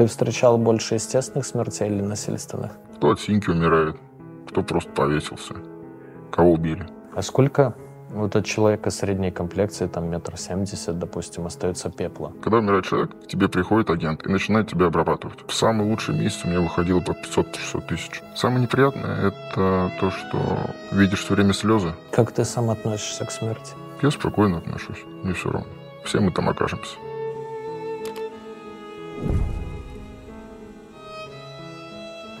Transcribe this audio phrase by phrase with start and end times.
[0.00, 2.70] Ты встречал больше естественных смертей или насильственных?
[2.96, 3.96] Кто от синьки умирает,
[4.48, 5.56] кто просто повесился,
[6.32, 6.86] кого убили.
[7.14, 7.74] А сколько
[8.08, 12.32] вот от человека средней комплекции, там метр семьдесят, допустим, остается пепла?
[12.42, 15.40] Когда умирает человек, к тебе приходит агент и начинает тебя обрабатывать.
[15.46, 18.22] В самый лучший месяц у меня выходило по 500-600 тысяч.
[18.34, 20.38] Самое неприятное– это то, что
[20.92, 21.92] видишь все время слезы.
[22.10, 23.74] Как ты сам относишься к смерти?
[24.00, 25.68] Я спокойно отношусь, мне все равно.
[26.06, 26.96] Все мы там окажемся.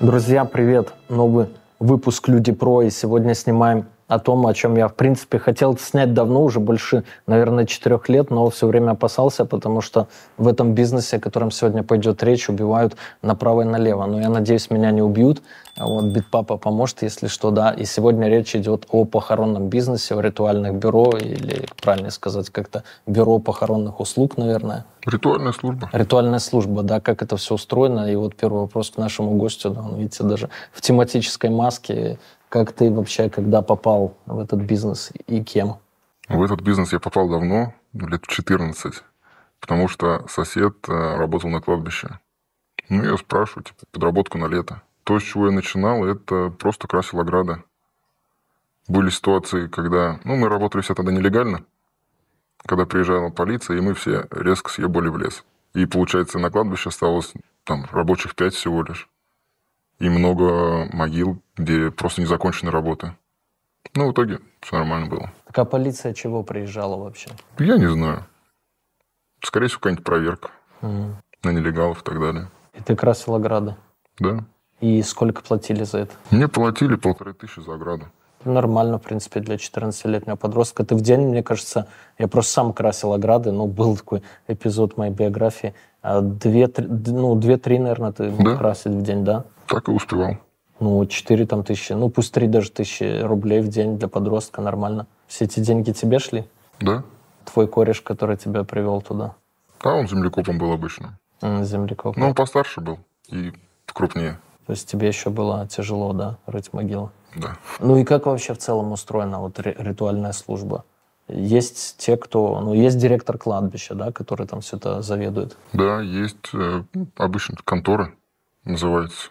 [0.00, 0.94] Друзья, привет!
[1.10, 5.78] Новый выпуск «Люди Про», и сегодня снимаем о том, о чем я, в принципе, хотел
[5.78, 10.74] снять давно, уже больше, наверное, четырех лет, но все время опасался, потому что в этом
[10.74, 14.06] бизнесе, о котором сегодня пойдет речь, убивают направо и налево.
[14.06, 15.42] Но я надеюсь, меня не убьют.
[15.78, 17.70] Вот Битпапа поможет, если что, да.
[17.70, 23.38] И сегодня речь идет о похоронном бизнесе, о ритуальных бюро, или, правильно сказать, как-то бюро
[23.38, 24.86] похоронных услуг, наверное.
[25.06, 25.88] Ритуальная служба.
[25.92, 28.10] Ритуальная служба, да, как это все устроено.
[28.10, 32.18] И вот первый вопрос к нашему гостю, да, он, видите, даже в тематической маске
[32.50, 35.76] как ты вообще, когда попал в этот бизнес и кем?
[36.28, 39.02] В этот бизнес я попал давно, лет в 14,
[39.60, 42.18] потому что сосед э, работал на кладбище.
[42.88, 44.82] Ну, я спрашиваю, типа, подработку на лето.
[45.04, 47.62] То, с чего я начинал, это просто красил ограды.
[48.88, 50.18] Были ситуации, когда...
[50.24, 51.64] Ну, мы работали все тогда нелегально,
[52.66, 55.44] когда приезжала полиция, и мы все резко съебали в лес.
[55.74, 59.08] И, получается, на кладбище осталось там рабочих пять всего лишь
[60.00, 63.14] и много могил, где просто незаконченные работы.
[63.94, 65.30] Ну, в итоге все нормально было.
[65.46, 67.30] Так а полиция чего приезжала вообще?
[67.58, 68.24] Я не знаю.
[69.42, 70.50] Скорее всего, какая-нибудь проверка
[70.82, 71.14] угу.
[71.42, 72.48] на нелегалов и так далее.
[72.74, 73.76] И ты красил ограды?
[74.18, 74.44] Да.
[74.80, 76.12] И сколько платили за это?
[76.30, 78.06] Мне платили полторы тысячи за ограду.
[78.44, 80.82] Нормально, в принципе, для 14-летнего подростка.
[80.84, 81.88] Ты в день, мне кажется,
[82.18, 85.74] я просто сам красил ограды, ну, был такой эпизод моей биографии.
[86.00, 88.56] А две, ну, две-три, наверное, ты мог да?
[88.56, 89.44] красить в день, да?
[89.70, 90.36] Так и успевал.
[90.80, 95.06] Ну, 4 там тысячи, ну пусть 3 даже тысячи рублей в день для подростка нормально.
[95.28, 96.44] Все эти деньги тебе шли?
[96.80, 97.04] Да.
[97.44, 99.36] Твой кореш, который тебя привел туда?
[99.82, 101.18] Да, он землекопом был обычно.
[101.40, 102.20] Mm, землекопом.
[102.20, 103.52] Ну, он постарше был и
[103.86, 104.40] крупнее.
[104.66, 107.12] То есть тебе еще было тяжело, да, рыть могилу?
[107.36, 107.56] Да.
[107.78, 110.84] Ну и как вообще в целом устроена вот ритуальная служба?
[111.28, 112.60] Есть те, кто...
[112.60, 115.56] Ну, есть директор кладбища, да, который там все это заведует?
[115.72, 116.82] Да, есть э,
[117.16, 118.14] обычно конторы
[118.64, 119.30] называется.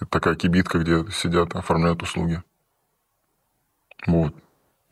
[0.00, 2.42] Это такая кибитка, где сидят, оформляют услуги.
[4.06, 4.34] Вот.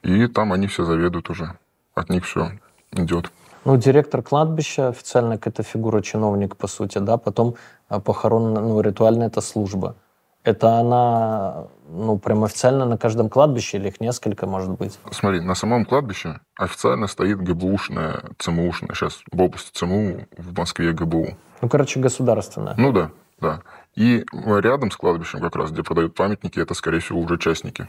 [0.03, 1.57] И там они все заведуют уже.
[1.95, 2.53] От них все
[2.93, 3.33] идет.
[3.65, 7.57] Ну, директор кладбища, официально это фигура чиновник, по сути, да, потом
[7.89, 9.97] а, похоронная, ну, ритуальная это служба.
[10.45, 14.99] Это она, ну, прям официально на каждом кладбище или их несколько, может быть?
[15.11, 21.37] Смотри, на самом кладбище официально стоит ГБУшная, ЦМУшная, сейчас в области ЦМУ, в Москве ГБУ.
[21.61, 22.75] Ну, короче, государственная.
[22.79, 23.61] Ну да, да.
[23.98, 27.88] И рядом с кладбищем, как раз, где продают памятники, это, скорее всего, уже частники.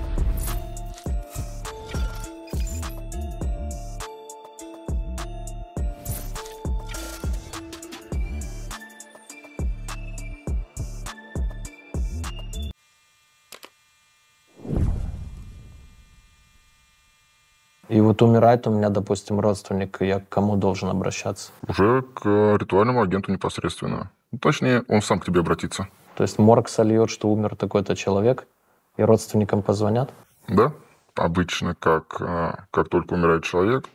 [17.91, 21.51] И вот умирает у меня, допустим, родственник, я к кому должен обращаться?
[21.67, 24.09] Уже к ритуальному агенту непосредственно.
[24.31, 25.89] Ну, точнее, он сам к тебе обратится.
[26.15, 28.47] То есть морг сольет, что умер такой-то человек,
[28.95, 30.09] и родственникам позвонят?
[30.47, 30.71] Да.
[31.15, 33.89] Обычно, как, а, как только умирает человек,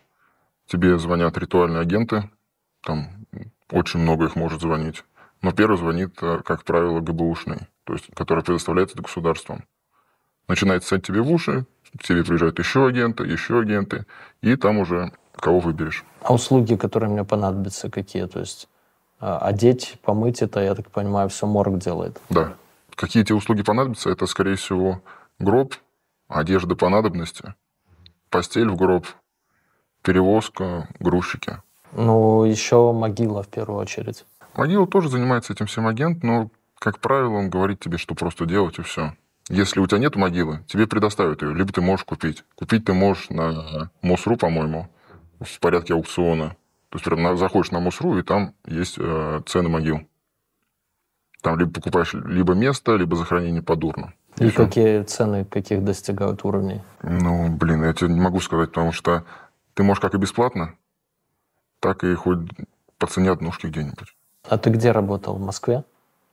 [0.66, 2.28] тебе звонят ритуальные агенты,
[2.82, 3.08] там
[3.70, 5.04] очень много их может звонить.
[5.40, 9.64] Но первый звонит, а, как правило, ГБУшный, то есть, который предоставляется государством.
[10.48, 11.64] Начинает ссать тебе в уши,
[11.98, 14.06] к тебе приезжают еще агенты, еще агенты,
[14.42, 16.04] и там уже кого выберешь.
[16.22, 18.26] А услуги, которые мне понадобятся, какие?
[18.26, 18.68] То есть
[19.20, 22.20] а, одеть, помыть это, я так понимаю, все морг делает.
[22.30, 22.54] Да.
[22.94, 24.10] Какие тебе услуги понадобятся?
[24.10, 25.02] Это, скорее всего,
[25.38, 25.74] гроб,
[26.28, 27.54] одежда по надобности,
[28.30, 29.06] постель в гроб,
[30.02, 31.58] перевозка, грузчики.
[31.92, 34.24] Ну, еще могила в первую очередь.
[34.54, 38.78] Могила тоже занимается этим всем агент, но, как правило, он говорит тебе, что просто делать,
[38.78, 39.14] и все.
[39.48, 42.44] Если у тебя нет могилы, тебе предоставят ее, либо ты можешь купить.
[42.56, 44.88] Купить ты можешь на МОСРУ, по-моему,
[45.40, 46.56] в порядке аукциона.
[46.88, 50.00] То есть прям заходишь на МОСРУ, и там есть э, цены могил.
[51.42, 54.12] Там либо покупаешь либо место, либо захоронение по дурну.
[54.38, 56.82] И, и какие цены, каких достигают уровней?
[57.02, 59.24] Ну, блин, я тебе не могу сказать, потому что
[59.74, 60.74] ты можешь как и бесплатно,
[61.80, 62.38] так и хоть
[62.98, 64.16] по цене однушки где-нибудь.
[64.48, 65.36] А ты где работал?
[65.36, 65.84] В Москве?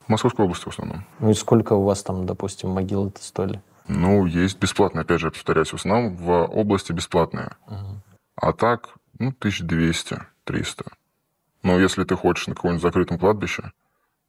[0.08, 1.04] Московской области в основном.
[1.20, 3.62] Ну и сколько у вас там, допустим, могил это стоили?
[3.88, 7.50] Ну, есть бесплатные, опять же, повторяюсь, в основном в области бесплатные.
[7.66, 8.00] Угу.
[8.36, 10.84] А так, ну, 1200, 300.
[11.62, 13.72] Но если ты хочешь на каком-нибудь закрытом кладбище,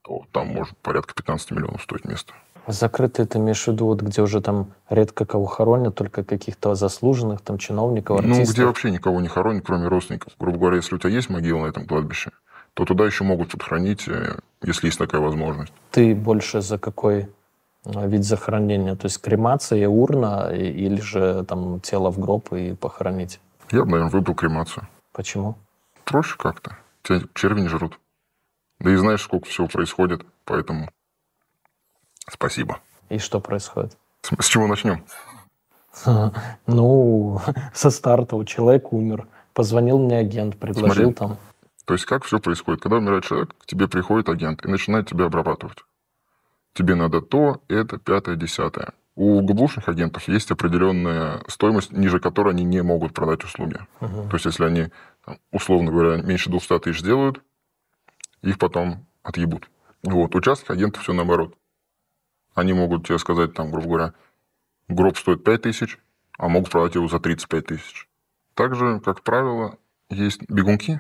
[0.04, 2.34] то там может порядка 15 миллионов стоить место.
[2.68, 7.42] Закрытый ты имеешь в виду, вот где уже там редко кого хоронят, только каких-то заслуженных
[7.42, 8.48] там чиновников, артистов?
[8.48, 10.34] Ну, где вообще никого не хоронят, кроме родственников.
[10.40, 12.32] Грубо говоря, если у тебя есть могила на этом кладбище,
[12.76, 15.74] то туда еще могут подхоронить, э, если есть такая возможность.
[15.92, 17.30] Ты больше за какой
[17.86, 18.96] э, вид захоронения?
[18.96, 23.40] То есть кремация, урна или же там тело в гроб и похоронить?
[23.72, 24.88] Я бы, наверное, выбрал кремацию.
[25.14, 25.56] Почему?
[26.04, 26.78] Проще как-то.
[27.02, 27.98] Тебя черви не жрут.
[28.80, 30.90] Да и знаешь, сколько всего происходит, поэтому
[32.30, 32.82] спасибо.
[33.08, 33.98] И что происходит?
[34.22, 35.04] С, с чего начнем?
[36.68, 37.40] Ну,
[37.74, 39.28] со старта у человека умер.
[39.54, 41.38] Позвонил мне агент, предложил Смотри, там.
[41.86, 42.82] То есть как все происходит?
[42.82, 45.86] Когда умирает человек, к тебе приходит агент и начинает тебя обрабатывать.
[46.74, 48.94] Тебе надо то, это, пятое, десятое.
[49.16, 53.80] У ГБУшных агентов есть определенная стоимость, ниже которой они не могут продать услуги.
[54.02, 54.28] Uh-huh.
[54.30, 54.88] То есть если они,
[55.52, 57.42] условно говоря, меньше 200 тысяч сделают,
[58.42, 59.70] их потом отъебут.
[60.04, 60.36] Вот.
[60.36, 61.56] У частных агентов все наоборот.
[62.56, 64.14] Они могут тебе сказать, там, грубо говоря,
[64.90, 65.98] гроб стоит 5 тысяч,
[66.38, 68.10] а могут продать его за 35 тысяч.
[68.54, 69.78] Также, как правило,
[70.10, 71.00] есть бегунки,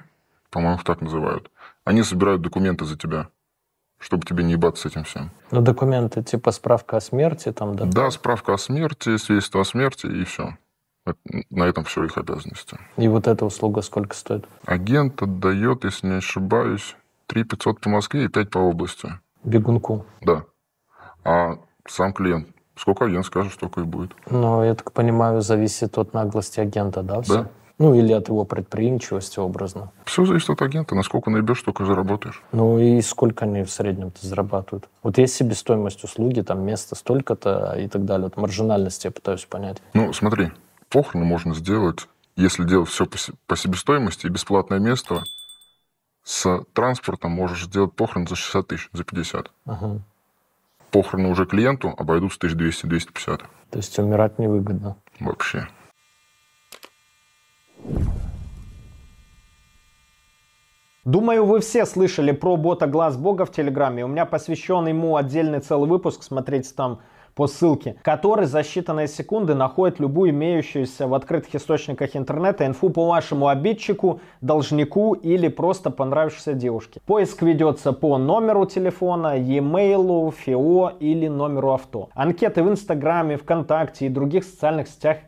[0.55, 1.51] по-моему, так называют.
[1.83, 3.27] Они собирают документы за тебя,
[3.99, 5.31] чтобы тебе не ебаться с этим всем.
[5.51, 7.83] Ну, документы типа справка о смерти там, да?
[7.83, 10.57] Да, справка о смерти, свидетельство о смерти и все.
[11.49, 12.79] На этом все их обязанности.
[12.95, 14.47] И вот эта услуга сколько стоит?
[14.65, 16.95] Агент отдает, если не ошибаюсь,
[17.27, 19.09] 3 500 по Москве и 5 по области.
[19.43, 20.05] Бегунку?
[20.21, 20.45] Да.
[21.25, 22.47] А сам клиент,
[22.77, 24.15] сколько агент скажет, столько и будет.
[24.29, 27.21] Ну, я так понимаю, зависит от наглости агента, да?
[27.21, 27.43] Все?
[27.43, 27.49] Да.
[27.77, 29.91] Ну, или от его предприимчивости образно.
[30.05, 30.95] Все зависит от агента.
[30.95, 32.41] Насколько наебешь, столько заработаешь.
[32.53, 34.87] Ну, и сколько они в среднем-то зарабатывают?
[35.03, 38.25] Вот есть себестоимость услуги, там место столько-то и так далее.
[38.27, 39.81] Вот маржинальность я пытаюсь понять.
[39.93, 40.51] Ну, смотри,
[40.89, 45.23] похороны можно сделать, если делать все по, по себестоимости и бесплатное место,
[46.23, 49.51] с транспортом можешь сделать похорон за 60 тысяч, за 50.
[49.65, 49.99] Ага.
[50.91, 53.41] Похороны уже клиенту обойдутся 1200-250.
[53.69, 54.95] То есть умирать невыгодно.
[55.19, 55.67] Вообще.
[61.05, 64.03] Думаю, вы все слышали про бота Глаз Бога в Телеграме.
[64.03, 66.97] У меня посвящен ему отдельный целый выпуск, смотрите там
[67.35, 73.05] по ссылке, который за считанные секунды находит любую имеющуюся в открытых источниках интернета инфу по
[73.05, 76.99] вашему обидчику, должнику или просто понравившейся девушке.
[77.05, 82.09] Поиск ведется по номеру телефона, e-mail, ФИО или номеру авто.
[82.15, 85.17] Анкеты в Инстаграме, ВКонтакте и других социальных сетях–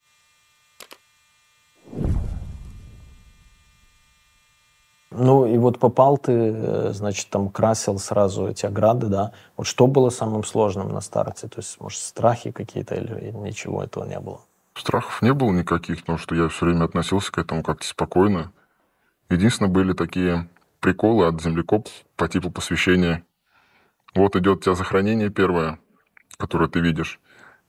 [5.11, 9.33] Ну и вот попал ты, э, значит, там красил сразу эти ограды, да.
[9.57, 11.49] Вот что было самым сложным на старте?
[11.49, 14.39] То есть, может, страхи какие-то или ничего этого не было?
[14.73, 18.53] Страхов не было никаких, потому что я все время относился к этому как-то спокойно.
[19.29, 20.47] Единственное, были такие
[20.79, 23.25] приколы от землекопов по типу посвящения.
[24.15, 25.77] Вот идет у тебя захоронение первое,
[26.37, 27.19] которое ты видишь,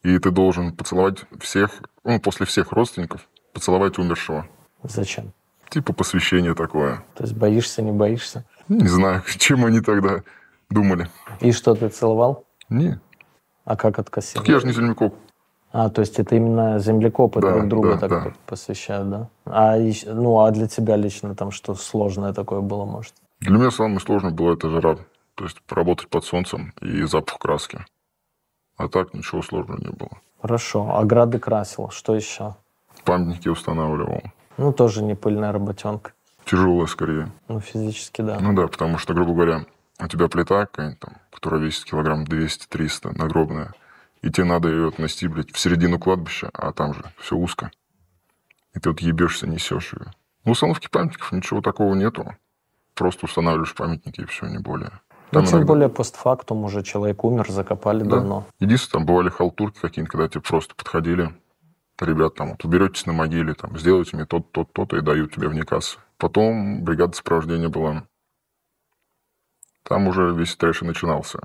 [0.05, 4.47] и ты должен поцеловать всех, ну, после всех родственников, поцеловать умершего.
[4.85, 5.33] Зачем?
[5.73, 7.03] Типа посвящение такое.
[7.15, 8.45] То есть боишься, не боишься?
[8.69, 10.23] Не знаю, чем они тогда
[10.69, 11.09] думали.
[11.41, 12.45] И что, ты целовал?
[12.69, 13.01] Не.
[13.65, 14.41] А как откосил?
[14.41, 15.15] Так я же не землекоп.
[15.73, 18.33] А, то есть это именно землекопы Да, друг друга да, так да.
[18.45, 19.29] посвящают, да?
[19.47, 23.15] А, ну, а для тебя лично там что сложное такое было, может?
[23.41, 24.99] Для меня самое сложное было это жара.
[25.37, 27.87] То есть поработать под солнцем и запах краски.
[28.77, 30.11] А так ничего сложного не было.
[30.43, 30.95] Хорошо.
[30.99, 31.89] Ограды красил.
[31.89, 32.57] Что еще?
[33.05, 34.21] Памятники устанавливал.
[34.63, 36.13] Ну, тоже не пыльная работенка.
[36.45, 37.33] Тяжелое скорее.
[37.49, 38.39] Ну, физически, да.
[38.41, 39.65] Ну да, потому что, грубо говоря,
[39.99, 43.73] у тебя плита какая-нибудь там, которая весит килограмм 200-300, нагробная,
[44.23, 47.73] и тебе надо ее отнести, блядь, в середину кладбища, а там же все узко.
[48.75, 50.13] И ты вот ебешься, несешь ее.
[50.45, 52.37] Ну, установки памятников ничего такого нету.
[52.95, 54.91] Просто устанавливаешь памятники и все, не более.
[55.33, 58.11] Ну, Там тем иногда- более постфактум уже человек умер, закопали Да.
[58.17, 58.47] давно.
[58.61, 61.33] Единственное, там бывали халтурки какие-нибудь, когда тебе просто подходили,
[62.01, 65.49] ребят, там, вот, уберетесь на могиле, там, сделайте мне тот, тот, тот, и дают тебе
[65.49, 65.99] вне кассы.
[66.17, 68.05] Потом бригада сопровождения была.
[69.83, 71.41] Там уже весь трэш и начинался.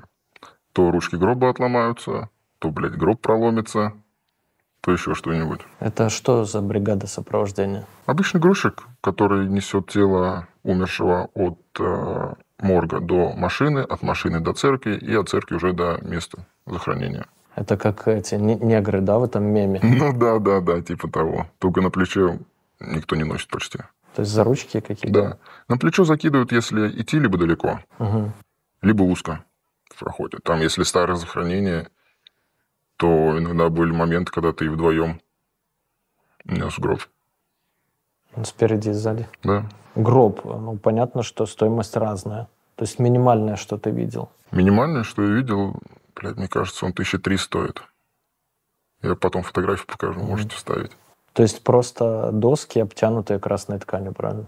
[0.74, 3.94] То ручки гроба отломаются, то, блядь, гроб проломится,
[4.82, 5.62] то еще что-нибудь.
[5.80, 7.86] Это что за бригада сопровождения?
[8.06, 14.98] Обычный грузчик, который несет тело умершего от э, морга до машины, от машины до церкви
[14.98, 17.26] и от церкви уже до места захоронения.
[17.58, 19.80] Это как эти не- негры, да, в этом меме?
[19.82, 21.48] Ну да, да, да, типа того.
[21.58, 22.38] Только на плече
[22.80, 23.80] никто не носит почти.
[24.14, 25.22] То есть за ручки какие-то?
[25.22, 25.38] Да.
[25.68, 28.32] На плечо закидывают, если идти либо далеко, Мгм.
[28.84, 29.44] либо узко
[29.90, 30.38] в проходе.
[30.44, 31.88] Там, если старое захоронение,
[32.98, 35.20] то иногда были моменты, когда ты вдвоем
[36.46, 37.02] нес гроб.
[38.44, 39.28] Спереди и сзади.
[39.44, 39.66] Да.
[39.96, 42.48] Гроб, ну, понятно, что стоимость разная.
[42.76, 44.30] То есть минимальное, что ты видел.
[44.52, 45.76] Минимальное, что я видел,
[46.20, 47.82] блядь, мне кажется, он тысячи три стоит.
[49.02, 50.92] Я потом фотографию покажу, можете вставить.
[51.34, 54.48] То есть просто доски, обтянутые красной тканью, правильно?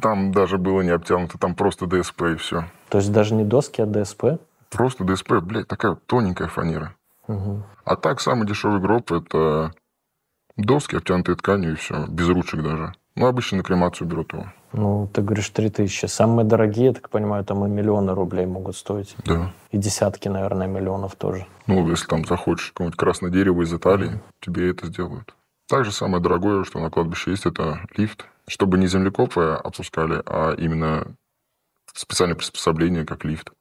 [0.00, 2.64] Там даже было не обтянуто, там просто ДСП и все.
[2.88, 4.24] То есть даже не доски, а ДСП?
[4.70, 6.94] Просто ДСП, блядь, такая тоненькая фанера.
[7.26, 7.64] Мгм.
[7.84, 9.72] А так, самый дешевый гроб– это
[10.56, 12.94] доски, обтянутые тканью и все, без ручек даже.
[13.14, 14.46] Ну, обычно на кремацию берут его.
[14.72, 16.06] Ну, ты говоришь, 3000.
[16.06, 19.14] Самые дорогие, я так понимаю, там и миллионы рублей могут стоить.
[19.24, 19.52] Да.
[19.70, 21.46] И десятки, наверное, миллионов тоже.
[21.66, 25.34] Ну, если там захочешь какое-нибудь красное дерево из Италии, тебе это сделают.
[25.68, 28.26] Также самое дорогое, что на кладбище есть, это лифт.
[28.48, 31.14] Чтобы не землекопы опускали, а именно
[31.94, 33.52] специальное приспособление, как лифт.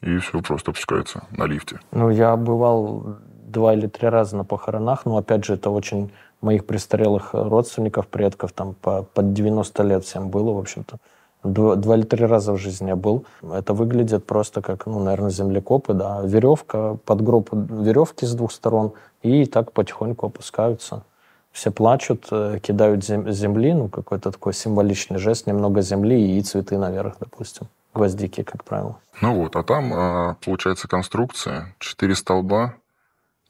[0.00, 1.80] И все просто опускается на лифте.
[1.92, 6.10] Ну, я бывал два или три раза на похоронах, но, опять же, это очень
[6.42, 10.98] моих престарелых родственников, предков, там, по, под 90 лет всем было, в общем-то.
[11.44, 13.24] Два, два или три раза в жизни я был.
[13.42, 16.20] Это выглядит просто как, ну, наверное, землекопы, да.
[16.22, 21.02] Веревка, под гроб веревки с двух сторон, и так потихоньку опускаются.
[21.50, 27.16] Все плачут, э, кидают земли, ну, какой-то такой символичный жест, немного земли и цветы наверх,
[27.20, 27.66] допустим.
[27.94, 28.96] Гвоздики, как правило.
[29.20, 32.74] Ну вот, а там, а, получается, конструкция, четыре столба,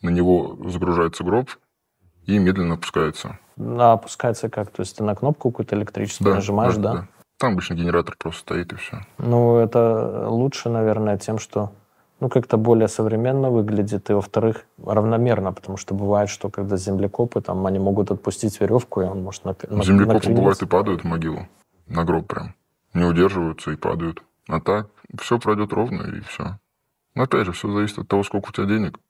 [0.00, 1.48] на него загружается гроб
[2.26, 3.38] и медленно опускается.
[3.56, 4.70] Да, опускается как?
[4.70, 6.92] То есть ты на кнопку какую-то электрическую да, нажимаешь, да, да?
[6.92, 7.08] да?
[7.38, 9.04] Там обычно генератор просто стоит и все.
[9.18, 11.72] Ну, это лучше, наверное, тем, что
[12.20, 17.66] ну, как-то более современно выглядит, и, во-вторых, равномерно, потому что бывает, что когда землекопы, там,
[17.66, 20.40] они могут отпустить веревку, и он может на, на, Землекопы накрениться.
[20.40, 21.48] бывает и падают в могилу,
[21.88, 22.54] на гроб прям.
[22.94, 24.22] Не удерживаются и падают.
[24.48, 24.86] А так
[25.20, 26.58] все пройдет ровно, и все.
[27.16, 29.00] Но опять же, все зависит от того, сколько у тебя денег.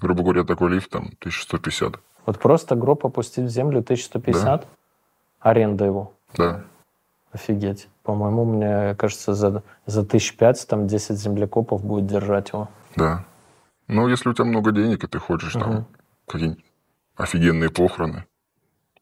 [0.00, 2.00] Грубо говоря, такой лифт там 1150.
[2.26, 4.42] Вот просто гроб опустить в землю 1150?
[4.60, 4.66] Да.
[5.40, 6.12] Аренда его?
[6.36, 6.64] Да.
[7.32, 7.88] Офигеть.
[8.02, 12.68] По-моему, мне кажется, за, за тысяч пять там 10 землекопов будет держать его.
[12.96, 13.24] Да.
[13.88, 15.64] Ну, если у тебя много денег, и ты хочешь угу.
[15.64, 15.86] там
[16.26, 16.64] какие-нибудь
[17.16, 18.24] офигенные похороны,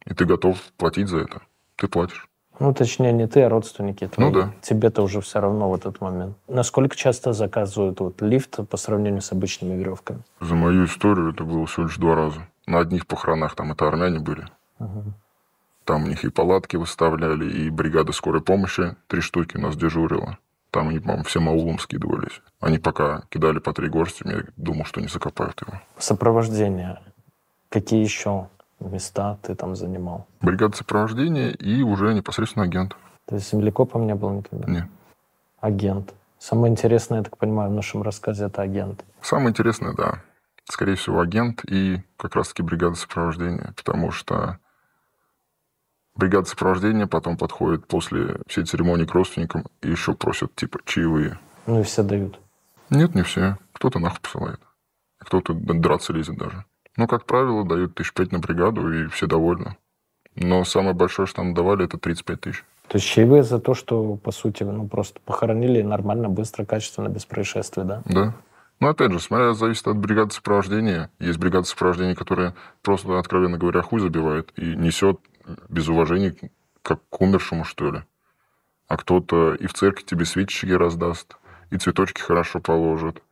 [0.05, 1.43] и ты готов платить за это,
[1.77, 2.31] ты платишь.
[2.59, 4.27] Ну, точнее, не ты, а родственники твои.
[4.27, 4.53] Ну да.
[4.61, 6.37] Тебе-то уже все равно в этот момент.
[6.47, 10.21] Насколько часто заказывают вот лифт по сравнению с обычными веревками?
[10.41, 12.47] За мою историю это было всего лишь два раза.
[12.71, 14.47] На одних похоронах там это армяне были.
[14.79, 15.13] Угу.
[15.85, 20.39] Там у них и палатки выставляли, и бригада скорой помощи, три штуки у нас дежурила.
[20.71, 22.41] Там они, по-моему, всем аулом скидывались.
[22.61, 25.81] Они пока кидали по три горсти, я думал, что не закопают его.
[25.99, 27.01] Сопровождение.
[27.71, 28.49] Какие еще
[28.79, 30.29] места ты там занимал?
[30.41, 32.97] Бригада сопровождения и уже непосредственно агент.
[33.27, 34.71] То есть землекопом не был никогда?
[34.71, 34.85] Нет.
[35.59, 36.15] Агент.
[36.39, 39.05] Самое интересное, я так понимаю, в нашем рассказе это агент.
[39.23, 40.23] Самое интересное, да.
[40.71, 44.59] Скорее всего, агент и как раз-таки бригада сопровождения, потому что
[46.15, 51.39] бригада сопровождения потом подходит после всей церемонии к родственникам и еще просят, типа, чаевые.
[51.67, 52.39] Ну и все дают?
[52.89, 53.59] Нет, не все.
[53.73, 54.61] Кто-то нахуй посылает.
[55.19, 56.65] Кто-то драться лезет даже.
[56.97, 59.77] Но, как правило, дают тысяч пять на бригаду, и все довольны.
[60.37, 62.65] Но самое большое, что нам давали, это 35 тысяч.
[62.89, 67.25] То есть чаевые за то, что, по сути, ну, просто похоронили нормально, быстро, качественно, без
[67.25, 68.03] происшествий, да?
[68.05, 68.35] Да.
[68.81, 71.11] Но опять же, смотря, зависит от бригады сопровождения.
[71.19, 75.21] Есть бригада сопровождения, которая просто, откровенно говоря, хуй забивает и несет
[75.69, 76.35] без уважения,
[76.83, 78.03] как к умершему, что ли.
[78.89, 81.37] А кто-то и в церкви тебе свечки раздаст,
[81.71, 83.23] и цветочки хорошо положит,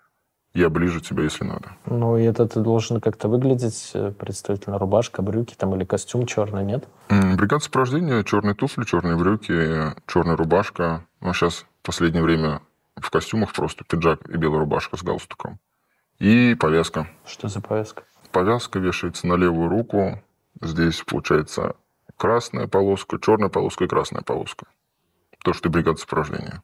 [0.52, 1.72] и оближет тебя, если надо.
[1.86, 6.64] Ну, и это ты должен как-то выглядеть, э, представительно, рубашка, брюки там или костюм черный,
[6.64, 6.88] нет?
[7.08, 11.04] Бригада сопровождения, черные туфли, черные брюки, черная рубашка.
[11.20, 12.60] Ну, сейчас в последнее время
[13.00, 15.58] в костюмах просто пиджак и белая рубашка с галстуком.
[16.18, 17.08] И повязка.
[17.26, 18.04] Что за повязка?
[18.32, 20.22] Повязка вешается на левую руку.
[20.60, 21.76] Здесь, получается,
[22.16, 24.66] красная полоска, черная полоска и красная полоска.
[25.44, 26.62] То, что ты бригада сопровождения.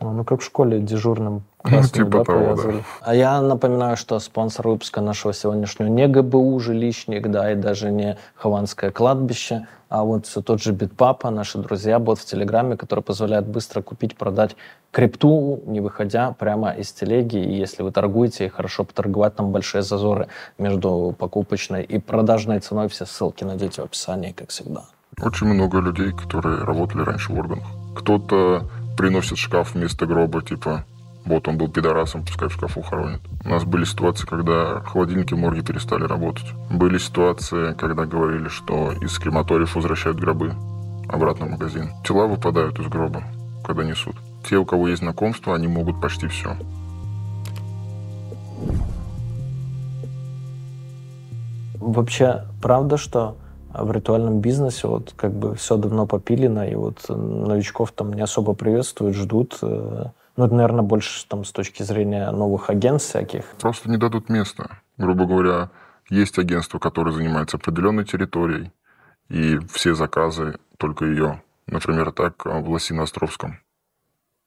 [0.00, 2.76] Ну, как в школе дежурным красным, ну, типа да, того, повязывали.
[2.76, 2.82] Да.
[3.00, 8.18] А я напоминаю, что спонсор выпуска нашего сегодняшнего не ГБУ жилищник, да, и даже не
[8.34, 13.46] Хованское кладбище, а вот все тот же Битпапа, наши друзья, бот в Телеграме, который позволяет
[13.46, 14.56] быстро купить, продать
[14.90, 17.38] крипту, не выходя прямо из телеги.
[17.38, 20.26] И если вы торгуете, хорошо поторговать, там большие зазоры
[20.58, 22.88] между покупочной и продажной ценой.
[22.88, 24.84] Все ссылки найдете в описании, как всегда.
[25.22, 27.66] Очень много людей, которые работали раньше в органах.
[27.96, 30.84] Кто-то приносит шкаф вместо гроба, типа,
[31.24, 33.20] вот он был пидорасом, пускай в шкафу хоронит.
[33.44, 36.46] У нас были ситуации, когда холодильники в морге перестали работать.
[36.70, 40.54] Были ситуации, когда говорили, что из крематориев возвращают гробы
[41.08, 41.90] обратно в магазин.
[42.04, 43.24] Тела выпадают из гроба,
[43.64, 44.16] когда несут.
[44.48, 46.56] Те, у кого есть знакомство, они могут почти все.
[51.74, 53.36] Вообще, правда, что
[53.78, 58.54] в ритуальном бизнесе вот как бы все давно попилено, и вот новичков там не особо
[58.54, 59.58] приветствуют, ждут.
[59.62, 63.44] Э, ну, это, наверное, больше там с точки зрения новых агентств всяких.
[63.60, 64.80] Просто не дадут места.
[64.98, 65.70] Грубо говоря,
[66.08, 68.72] есть агентство, которое занимается определенной территорией,
[69.28, 71.42] и все заказы только ее.
[71.66, 73.58] Например, так в Лосино-Островском.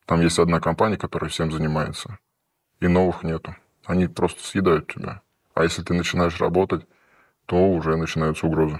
[0.06, 2.18] Там есть одна компания, которая всем занимается.
[2.80, 3.56] И новых нету.
[3.86, 5.22] Они просто съедают тебя.
[5.54, 6.86] А если ты начинаешь работать,
[7.46, 8.80] то уже начинаются угрозы.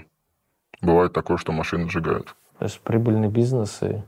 [0.80, 2.34] Бывает такое, что машины сжигают.
[2.58, 4.02] То есть прибыльный бизнес и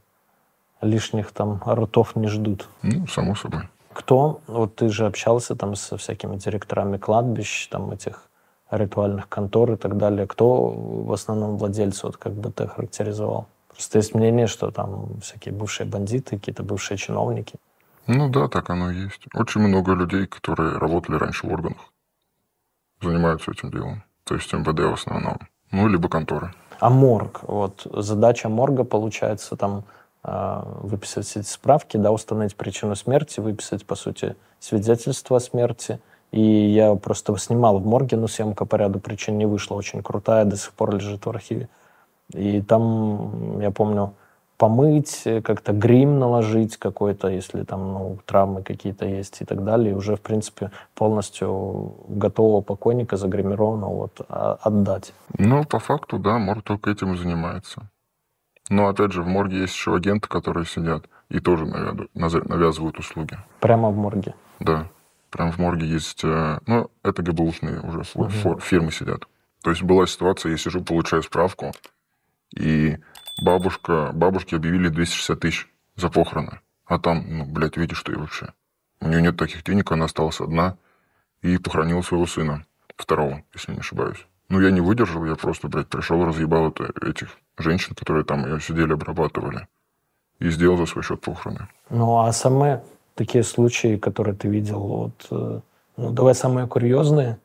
[0.80, 2.68] лишних там ртов не ждут.
[2.82, 3.68] Ну, само собой.
[3.92, 8.28] Кто, вот ты же общался там со всякими директорами кладбищ, там этих
[8.70, 10.26] ритуальных контор и так далее.
[10.26, 13.46] Кто в основном владельцы, вот как бы ты характеризовал?
[13.68, 17.58] Просто есть мнение, что там всякие бывшие бандиты, какие-то бывшие чиновники.
[18.06, 19.26] Ну да, так оно и есть.
[19.34, 21.92] Очень много людей, которые работали раньше в органах,
[23.00, 24.02] занимаются этим делом.
[24.24, 25.38] То есть МВД в основном.
[25.70, 26.52] Ну, либо конторы.
[26.82, 27.42] А морг?
[27.42, 29.84] Вот задача морга, получается, там
[30.24, 36.00] э, выписать эти справки, да, установить причину смерти, выписать, по сути, свидетельство о смерти
[36.32, 39.76] И я просто снимал в морге, но съемка по ряду причин не вышла.
[39.76, 41.68] Очень крутая, до сих пор лежит в архиве.
[42.34, 44.14] И там, я помню,
[44.62, 49.90] помыть, как-то грим наложить какой-то, если там ну, травмы какие-то есть и так далее.
[49.90, 55.14] И уже, в принципе, полностью готового покойника, загримированного вот, а, отдать.
[55.36, 57.90] Ну, по факту, да, морг только этим и занимается.
[58.70, 61.66] Но, опять же, в морге есть еще агенты, которые сидят и тоже
[62.14, 63.36] навязывают услуги.
[63.58, 64.32] Прямо в морге?
[64.60, 64.86] Да.
[65.30, 66.22] Прям в морге есть...
[66.22, 68.60] Э, ну, это ГБУшные уже угу.
[68.60, 69.26] фирмы сидят.
[69.64, 71.72] То есть была ситуация, я сижу, получаю справку,
[72.56, 72.98] и
[73.40, 76.60] бабушка, бабушке объявили 260 тысяч за похороны.
[76.86, 78.52] А там, ну, блядь, видишь, что и вообще.
[79.00, 80.76] У нее нет таких денег, она осталась одна
[81.40, 82.64] и похоронила своего сына,
[82.96, 84.26] второго, если не ошибаюсь.
[84.48, 88.60] Ну, я не выдержал, я просто, блядь, пришел, разъебал это, этих женщин, которые там ее
[88.60, 89.66] сидели, обрабатывали.
[90.38, 91.68] И сделал за свой счет похороны.
[91.88, 95.60] Ну, а самые такие случаи, которые ты видел, вот, э,
[95.96, 97.38] ну, давай самые курьезные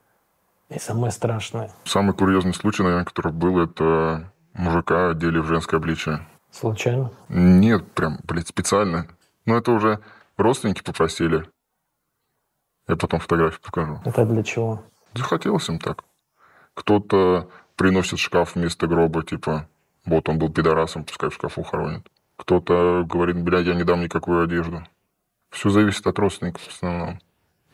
[0.70, 1.72] и самые страшные.
[1.86, 6.28] Самый курьезный случай, наверное, который был, это мужика одели в женское обличие.
[6.52, 7.12] Случайно?
[7.30, 9.08] Нет, прям, блядь, специально.
[9.46, 10.00] Но это уже
[10.38, 11.48] родственники попросили.
[12.88, 14.02] Я потом фотографию покажу.
[14.06, 14.84] Это для чего?
[15.14, 16.04] Захотелось им так.
[16.74, 19.68] Кто-то приносит шкаф вместо гроба, типа,
[20.06, 22.08] вот он был пидорасом, пускай в шкафу хоронит.
[22.38, 24.84] Кто-то говорит, блядь, я не дам никакую одежду.
[25.50, 27.20] Все зависит от родственников в основном.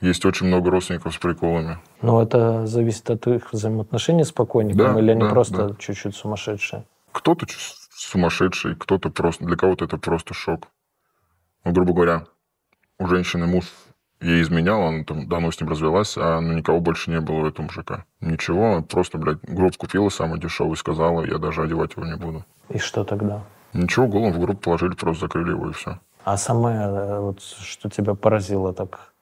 [0.04, 1.78] Есть очень много родственников с приколами.
[2.02, 5.76] Но это зависит от их взаимоотношений с покойником, да, или они да, просто да.
[5.80, 6.84] чуть-чуть сумасшедшие?
[7.14, 7.46] Кто-то
[7.96, 9.46] сумасшедший, кто-то просто...
[9.46, 10.68] Для кого-то это просто шок.
[11.64, 12.26] Ну, грубо говоря,
[13.00, 13.64] у женщины муж
[14.20, 17.48] ей изменял, она там давно с ним развелась, а ну, никого больше не было у
[17.48, 18.04] этого мужика.
[18.20, 22.44] Ничего, просто, блядь, гроб купила самый дешевый, сказала, я даже одевать его не буду.
[22.68, 23.44] И что тогда?
[23.72, 25.98] Ничего, голову в гроб положили, просто закрыли его и все.
[26.26, 29.13] А самое, э, вот, что тебя поразило так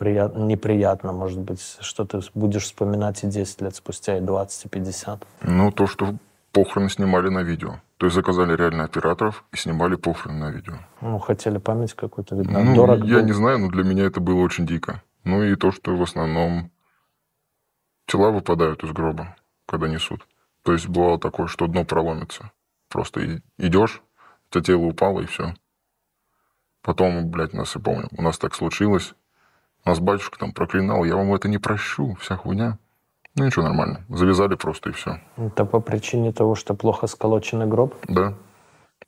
[0.00, 0.34] прият...
[0.34, 5.26] неприятно, может быть, что ты будешь вспоминать и 10 лет спустя, и 20, и 50?
[5.42, 6.14] Ну, то, что
[6.52, 7.80] похороны снимали на видео.
[7.98, 10.74] То есть заказали реально операторов и снимали похороны на видео.
[11.02, 13.06] Ну, хотели память какую-то, видно, ну, дорого.
[13.06, 13.26] Я был.
[13.26, 15.02] не знаю, но для меня это было очень дико.
[15.24, 16.70] Ну и то, что в основном
[18.06, 19.36] тела выпадают из гроба,
[19.66, 20.26] когда несут.
[20.62, 22.52] То есть бывало такое, что дно проломится.
[22.88, 24.02] Просто идешь,
[24.48, 25.54] у тебя тело упало, и все.
[26.82, 29.14] Потом, блядь, нас, я помню, у нас так случилось.
[29.84, 32.78] Нас батюшка там проклинал, я вам это не прощу, вся хуйня.
[33.34, 34.04] Ну ничего, нормально.
[34.08, 35.20] Завязали просто и все.
[35.36, 37.94] Это по причине того, что плохо сколоченный гроб?
[38.08, 38.34] Да.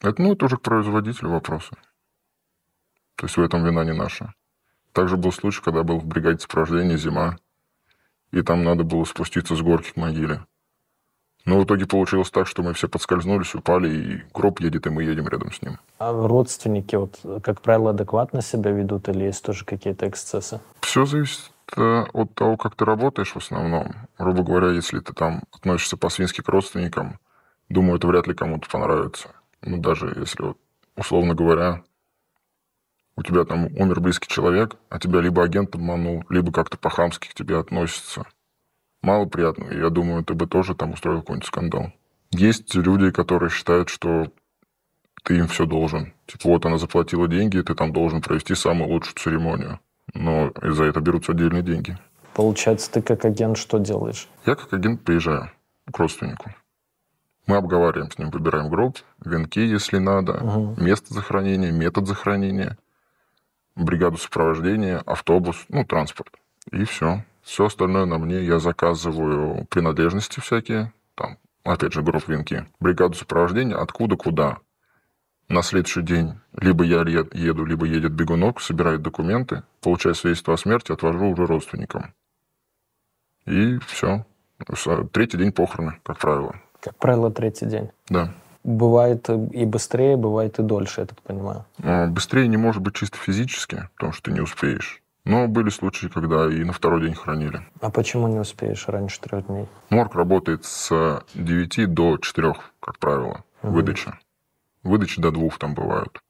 [0.00, 1.74] Это, ну, это уже к производителю вопросы.
[3.16, 4.34] То есть в этом вина не наша.
[4.92, 7.36] Также был случай, когда был в бригаде сопровождения зима,
[8.30, 10.44] и там надо было спуститься с горки к могиле.
[11.44, 15.02] Но в итоге получилось так, что мы все подскользнулись, упали, и гроб едет, и мы
[15.02, 15.78] едем рядом с ним.
[15.98, 20.60] А родственники, вот, как правило, адекватно себя ведут или есть тоже какие-то эксцессы?
[20.80, 23.92] Все зависит э, от того, как ты работаешь в основном.
[24.18, 27.18] Грубо говоря, если ты там относишься по-свински к родственникам,
[27.68, 29.28] думаю, это вряд ли кому-то понравится.
[29.62, 30.58] Ну, даже если, вот,
[30.96, 31.82] условно говоря,
[33.16, 37.34] у тебя там умер близкий человек, а тебя либо агент обманул, либо как-то по-хамски к
[37.34, 38.26] тебе относится–
[39.02, 39.72] мало приятно.
[39.72, 41.92] Я думаю, ты бы тоже там устроил какой-нибудь скандал.
[42.30, 44.32] Есть люди, которые считают, что
[45.22, 46.12] ты им все должен.
[46.26, 49.80] Типа, вот она заплатила деньги, ты там должен провести самую лучшую церемонию.
[50.14, 51.96] Но из-за этого берутся отдельные деньги.
[52.34, 54.28] Получается, ты как агент что делаешь?
[54.46, 55.50] Я как агент приезжаю
[55.90, 56.54] к родственнику.
[57.46, 60.80] Мы обговариваем с ним, выбираем гроб, венки, если надо, угу.
[60.80, 62.78] место захоронения, метод захоронения,
[63.74, 66.32] бригаду сопровождения, автобус, ну, транспорт.
[66.70, 67.24] И все.
[67.42, 68.44] Все остальное на мне.
[68.44, 74.58] Я заказываю принадлежности всякие, там, опять же, групп венки, бригаду сопровождения, откуда куда.
[75.48, 80.92] На следующий день либо я еду, либо едет бегунок, собирает документы, получает свидетельство о смерти,
[80.92, 82.14] отвожу уже родственникам.
[83.44, 84.24] И все.
[85.10, 86.54] Третий день похороны, как правило.
[86.80, 87.90] Как правило, третий день.
[88.08, 88.32] Да.
[88.64, 91.66] Бывает и быстрее, бывает и дольше, я так понимаю.
[91.82, 95.01] А, быстрее не может быть чисто физически, потому что ты не успеешь.
[95.24, 97.60] Но были случаи, когда и на второй день хранили.
[97.80, 99.68] А почему не успеешь раньше трех дней?
[99.90, 103.72] Морг работает с 9 до 4, как правило, угу.
[103.72, 104.18] выдача.
[104.82, 106.20] Выдачи до двух там бывают.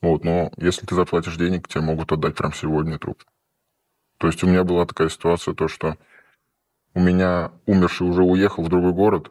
[0.00, 3.22] Вот, но если ты заплатишь денег, тебе могут отдать прям сегодня труп.
[4.18, 5.96] То есть у меня была такая ситуация, то что
[6.94, 9.30] у меня умерший уже уехал в другой город,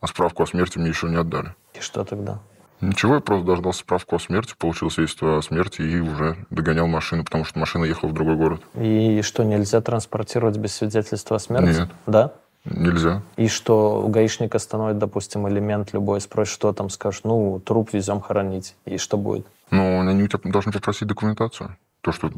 [0.00, 1.54] а справку о смерти мне еще не отдали.
[1.72, 2.42] И что тогда?
[2.80, 7.24] Ничего, я просто дождался справку о смерти, получил свидетельство о смерти и уже догонял машину,
[7.24, 8.60] потому что машина ехала в другой город.
[8.74, 11.80] И что, нельзя транспортировать без свидетельства о смерти?
[11.80, 11.88] Нет.
[12.06, 12.32] Да?
[12.64, 13.22] Нельзя.
[13.36, 14.58] И что у гаишника
[14.94, 18.74] допустим, элемент любой, спросит, что там, скажешь, ну, труп везем хоронить.
[18.84, 19.46] И что будет?
[19.70, 21.76] Ну, они у тебя должны попросить документацию.
[22.00, 22.30] То, что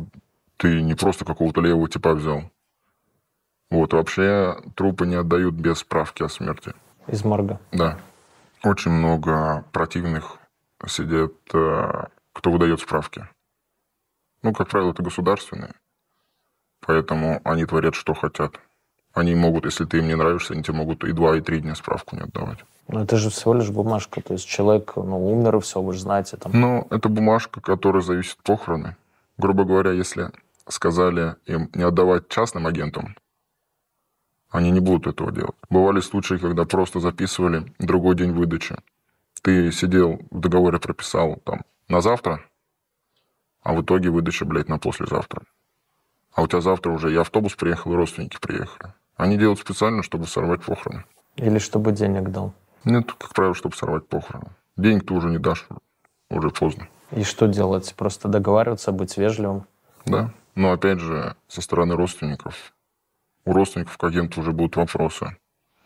[0.56, 2.42] ты не просто какого-то левого типа взял.
[3.70, 6.72] Вот, вообще трупы не отдают без справки о смерти.
[7.06, 7.58] Из морга?
[7.72, 7.98] Да.
[8.64, 10.38] Очень много противных
[10.86, 13.26] сидят, э, кто выдает справки.
[14.42, 15.74] Ну, как правило, это государственные.
[16.80, 18.60] Поэтому они творят, что хотят.
[19.12, 21.74] Они могут, если ты им не нравишься, они тебе могут и два, и три дня
[21.74, 22.58] справку не отдавать.
[22.88, 24.20] Но это же всего лишь бумажка.
[24.20, 26.36] То есть человек ну, умер, и все, вы же знаете.
[26.36, 26.52] Там.
[26.54, 28.96] Ну, это бумажка, которая зависит от похороны.
[29.36, 30.30] Грубо говоря, если
[30.68, 33.16] сказали им не отдавать частным агентам,
[34.50, 35.56] они не будут этого делать.
[35.70, 38.76] Бывали случаи, когда просто записывали другой день выдачи.
[39.42, 42.42] Ты сидел в договоре, прописал там на завтра,
[43.62, 45.42] а в итоге выдача, блядь, на послезавтра.
[46.32, 48.92] А у тебя завтра уже и автобус приехал, и родственники приехали.
[49.16, 51.04] Они делают специально, чтобы сорвать похороны.
[51.36, 52.52] Или чтобы денег дал.
[52.84, 54.50] Нет, как правило, чтобы сорвать похороны.
[54.76, 55.66] Денег ты уже не дашь,
[56.30, 56.88] уже поздно.
[57.10, 57.94] И что делать?
[57.96, 59.64] Просто договариваться, быть вежливым?
[60.06, 60.30] Да.
[60.54, 62.72] Но опять же, со стороны родственников
[63.48, 65.36] у родственников к агенту уже будут вопросы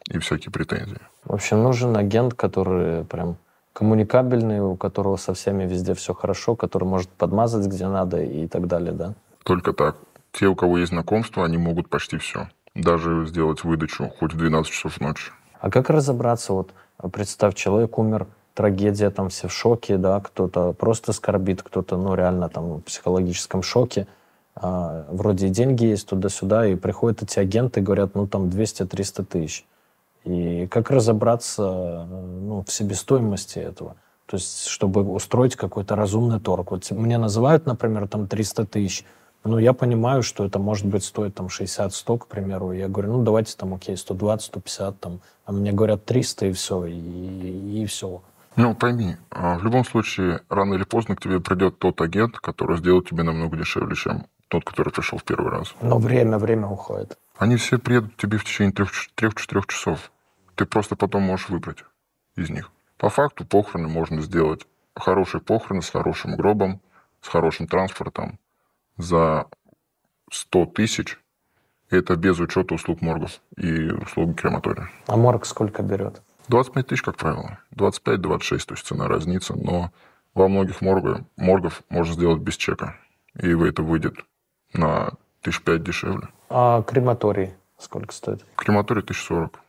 [0.09, 0.99] и всякие претензии.
[1.25, 3.37] В общем, нужен агент, который прям
[3.73, 8.67] коммуникабельный, у которого со всеми везде все хорошо, который может подмазать где надо и так
[8.67, 9.15] далее, да?
[9.45, 9.97] Только так.
[10.33, 12.49] Те, у кого есть знакомство, они могут почти все.
[12.75, 15.31] Даже сделать выдачу хоть в 12 часов ночи.
[15.61, 16.53] А как разобраться?
[16.53, 16.73] Вот
[17.13, 22.49] представь, человек умер, трагедия, там все в шоке, да, кто-то просто скорбит, кто-то, ну, реально
[22.49, 24.09] там в психологическом шоке–
[24.55, 29.65] а, вроде деньги есть туда-сюда, и приходят эти агенты говорят, ну, там 200-300 тысяч.
[30.25, 33.97] И как разобраться ну, в себестоимости этого?
[34.27, 36.71] То есть, чтобы устроить какой-то разумный торг.
[36.71, 39.05] Вот мне называют, например, там 300 тысяч,
[39.45, 42.73] но я понимаю, что это может быть стоит там 60-100, к примеру.
[42.73, 45.21] Я говорю, ну давайте там, окей, 120, 150, там.
[45.45, 48.23] А мне говорят 300 и все, и, и, и все.
[48.55, 52.77] Ну, пойми, а, в любом случае, рано или поздно к тебе придет тот агент, который
[52.77, 55.75] сделает тебе намного дешевле, чем тот, который пришел в первый раз.
[55.81, 57.19] Но время, время уходит.
[57.39, 60.13] Они все приедут тебе в течение трех-четырех часов.
[60.57, 61.85] Ты просто потом можешь выбрать
[62.37, 62.71] из них.
[62.99, 66.83] По факту похороны можно сделать хорошие похороны с хорошим гробом,
[67.23, 68.39] с хорошим транспортом
[68.99, 69.47] за
[70.31, 71.19] 100 тысяч.
[71.89, 74.91] Это без учета услуг моргов и услуг крематория.
[75.07, 76.21] А морг сколько берет?
[76.49, 77.59] 25 тысяч, как правило.
[77.75, 79.55] 25-26, то есть цена разница.
[79.55, 79.93] Но
[80.35, 82.99] во многих моргах, моргов можно сделать без чека.
[83.41, 84.17] И это выйдет
[84.73, 86.29] на тысяч пять дешевле.
[86.49, 88.45] А крематорий сколько стоит?
[88.57, 89.61] Крематорий тысяч сорок.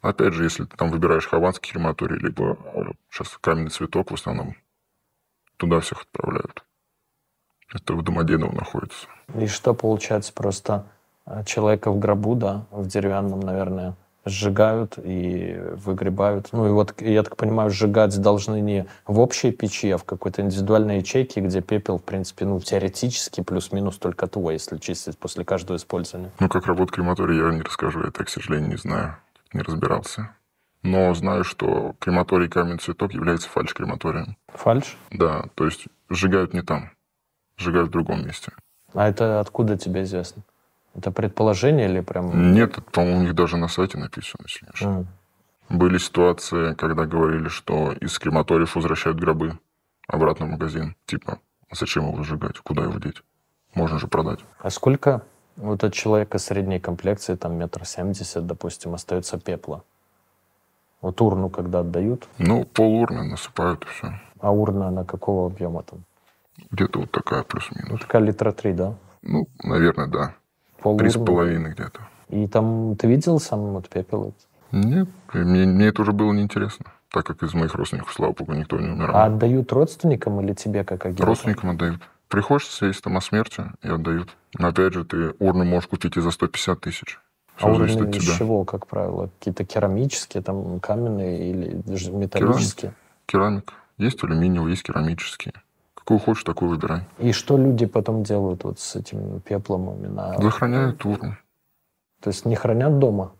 [0.00, 2.58] Опять же, если ты там выбираешь хованский крематорий, либо
[3.10, 4.56] сейчас каменный цветок в основном,
[5.56, 6.64] туда всех отправляют.
[7.72, 9.06] Это в Домодедово находится.
[9.34, 10.86] И что получается просто
[11.24, 13.94] э, человека в гробу, да, в деревянном, наверное,
[14.24, 16.48] сжигают и выгребают.
[16.52, 20.42] Ну и вот, я так понимаю, сжигать должны не в общей печи, а в какой-то
[20.42, 25.76] индивидуальной ячейке, где пепел, в принципе, ну, теоретически плюс-минус только твой, если чистить после каждого
[25.76, 26.30] использования.
[26.40, 29.16] Ну, как работает крематорий, я не расскажу, я так, к сожалению, не знаю,
[29.52, 30.30] не разбирался.
[30.82, 34.36] Но знаю, что крематорий каменный цветок является фальш-крематорием.
[34.48, 34.96] Фальш?
[35.10, 36.90] Да, то есть сжигают не там,
[37.56, 38.52] сжигают в другом месте.
[38.92, 40.42] А это откуда тебе известно?
[40.94, 42.52] Это предположение или прям...
[42.52, 45.06] Нет, по-моему, у них даже на сайте написано, если не ошибаюсь.
[45.06, 45.76] Mm.
[45.78, 49.58] Были ситуации, когда говорили, что из крематориев возвращают гробы
[50.06, 50.96] обратно в магазин.
[51.06, 51.38] Типа,
[51.70, 52.58] «А зачем его сжигать?
[52.58, 53.22] Куда его деть?
[53.74, 54.40] Можно же продать.
[54.58, 55.22] А сколько
[55.56, 59.82] вот от человека средней комплекции, там метр семьдесят, допустим, остается пепла?
[61.00, 62.28] Вот урну когда отдают?
[62.38, 64.20] Ну, пол урны насыпают и все.
[64.40, 66.04] А урна на какого объема там?
[66.70, 67.90] Где-то вот такая плюс-минус.
[67.90, 68.94] Вот такая литра три, да?
[69.22, 70.34] Ну, наверное, да.
[70.98, 72.00] Три с половиной где-то.
[72.28, 74.34] И там ты видел сам вот пепел?
[74.72, 78.78] Нет, мне, мне это уже было неинтересно, так как из моих родственников, слава богу, никто
[78.78, 79.14] не умирал.
[79.14, 81.26] А отдают родственникам или тебе как агенту?
[81.26, 82.00] Родственникам отдают.
[82.28, 84.30] Приходишь свидетельство о смерти и отдают.
[84.58, 87.20] Но опять же, ты урну можешь купить и за 150 тысяч.
[87.56, 88.38] Все а урны из тебя.
[88.38, 89.28] чего, как правило?
[89.38, 92.94] Какие-то керамические, там каменные или металлические?
[93.26, 93.64] Керамик.
[93.66, 93.72] Керамик.
[93.98, 95.52] Есть алюминиевые, есть керамические.
[96.02, 97.02] Какую хочешь, такую выбирай.
[97.18, 100.34] И что люди потом делают вот с этим пеплом именно?
[100.40, 101.36] Захороняют урну.
[102.20, 103.32] То есть не хранят дома?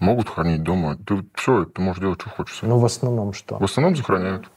[0.00, 0.96] Могут хранить дома.
[0.96, 2.60] Ты все, ты можешь делать, что хочешь.
[2.60, 3.58] Ну, в основном что?
[3.58, 4.50] В основном захороняют.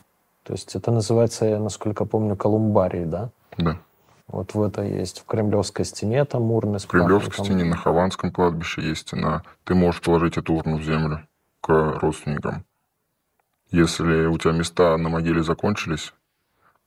[0.43, 3.29] То есть это называется, я насколько помню, колумбарий, да?
[3.57, 3.77] Да.
[4.27, 5.21] Вот в это есть.
[5.21, 9.43] В Кремлевской стене там урны В Кремлевской стене, на Хованском кладбище есть стена.
[9.63, 11.25] Ты можешь положить эту урну в землю
[11.61, 12.65] к родственникам.
[13.71, 16.13] Если у тебя места на могиле закончились,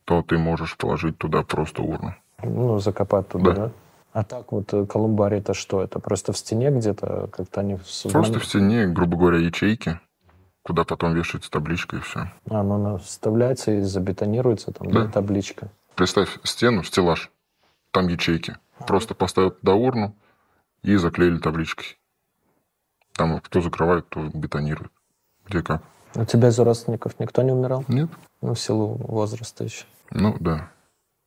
[0.07, 2.15] то ты можешь положить туда просто урну.
[2.43, 3.55] Ну, закопать туда, да?
[3.67, 3.73] да?
[4.13, 5.83] А так вот э, колумбарий это что?
[5.83, 7.79] Это просто в стене где-то как-то они...
[8.11, 10.01] Просто в стене, грубо говоря, ячейки,
[10.63, 12.33] куда потом вешается табличка и все.
[12.49, 15.69] А, ну она вставляется и забетонируется там, да, да табличка.
[15.97, 17.31] Представь стену, стеллаж,
[17.91, 18.57] там ячейки.
[18.79, 18.85] А.
[18.85, 20.15] Просто поставил туда урну
[20.83, 21.99] и заклеили табличкой.
[23.13, 24.93] Там кто закрывает, кто бетонирует.
[25.47, 25.83] Где как.
[26.15, 27.85] У тебя из родственников никто не умирал?
[27.89, 28.09] Нет.
[28.41, 29.85] Ну, в силу возраста еще.
[30.11, 30.71] Ну, да.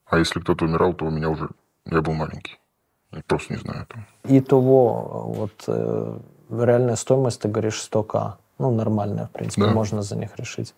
[0.06, 1.48] А если кто-то умирал, то у меня уже...
[1.86, 2.58] Я был маленький.
[3.12, 4.06] Я просто не знаю этого.
[4.24, 6.18] И того, вот э,
[6.50, 8.34] реальная стоимость, ты говоришь, 100к.
[8.58, 9.72] Ну, нормальная, в принципе, Да.
[9.72, 10.74] можно за них решить.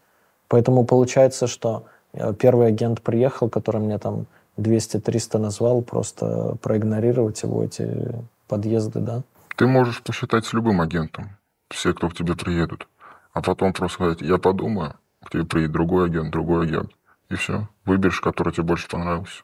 [0.48, 4.26] Поэтому получается, что э, первый агент приехал, который мне там
[4.58, 8.14] 200-300 назвал, просто проигнорировать его эти
[8.48, 9.22] подъезды, да?
[9.56, 11.36] Ты можешь посчитать с любым агентом,
[11.70, 12.86] все, кто к тебе приедут.
[13.32, 16.90] А потом просто сказать, я подумаю, к тебе приедет другой агент, другой агент.
[17.32, 17.66] И все.
[17.86, 19.42] Выберешь, который тебе больше понравился.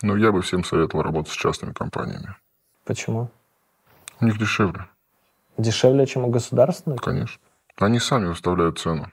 [0.00, 2.34] Но я бы всем советовал работать с частными компаниями.
[2.84, 3.28] Почему?
[4.20, 4.86] У них дешевле,
[5.58, 7.02] Дешевле, чем у государственных?
[7.02, 7.42] конечно.
[7.76, 9.12] Они сами выставляют цену.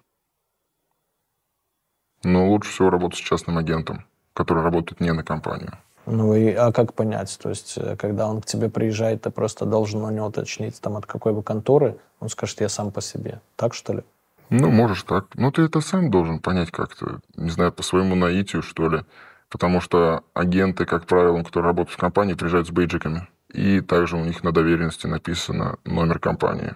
[2.24, 5.78] Но лучше всего работать с частным агентом, который работает не на компанию.
[6.06, 7.38] Ну и а как понять?
[7.42, 10.96] То есть, э, когда он к тебе приезжает, ты просто должен у него уточнить, там,
[10.96, 13.42] от какой бы конторы, он скажет, я сам по себе.
[13.56, 14.04] Так, что ли?
[14.52, 15.28] Ну, можешь так.
[15.36, 19.06] Но ты это сам должен понять как-то, не знаю, по своему наитию, что ли.
[19.50, 23.28] Потому что агенты, как правило, которые работают в компании, приезжают с бейджиками.
[23.54, 26.76] И также у них на доверенности написано номер компании.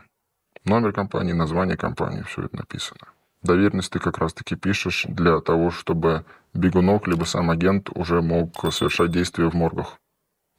[0.63, 3.01] Номер компании, название компании, все это написано.
[3.43, 9.11] Доверенность ты как раз-таки пишешь для того, чтобы бегунок, либо сам агент уже мог совершать
[9.11, 9.99] действия в моргах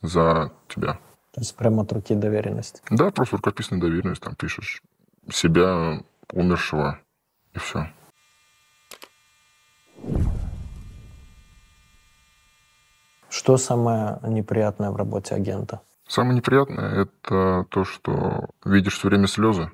[0.02, 0.98] за тебя.
[1.32, 2.82] То есть прямо от руки доверенность.
[2.90, 4.82] Да, просто рукописная доверенность, там пишешь
[5.30, 6.00] себя,
[6.32, 6.98] умершего,
[7.56, 7.88] и все.
[13.28, 15.80] Что самое неприятное в работе агента?
[16.06, 19.70] Самое неприятное– это то, что видишь все время слезы.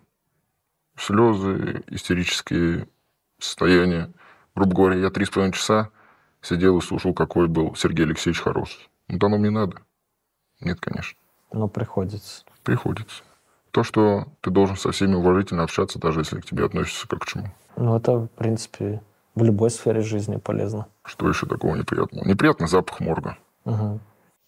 [0.97, 2.88] Слезы, истерические
[3.38, 4.11] состояния.
[4.55, 5.90] Грубо говоря, я три с половиной часа
[6.40, 8.88] сидел и слушал, какой был Сергей Алексеевич хороший.
[9.09, 9.77] Ну, да, нам не надо.
[10.61, 11.18] Нет, конечно.
[11.53, 12.45] Ну, приходится.
[12.62, 13.23] Приходится.
[13.71, 17.27] То, что ты должен со всеми уважительно общаться, даже если к тебе относятся как к
[17.27, 17.49] чему.
[17.76, 19.02] Ну, это, в принципе,
[19.35, 20.87] в любой сфере жизни полезно.
[21.04, 22.24] Что еще такого неприятного?
[22.24, 23.38] Неприятный запах морга.
[23.64, 24.00] Мгм.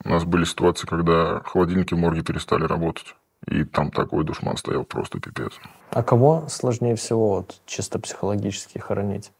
[0.04, 3.14] У нас были ситуации, когда холодильники в морге перестали работать.
[3.46, 5.52] И там такой душман стоял, просто пипец.
[5.90, 9.32] А кого сложнее всего вот, чисто психологически хоронить?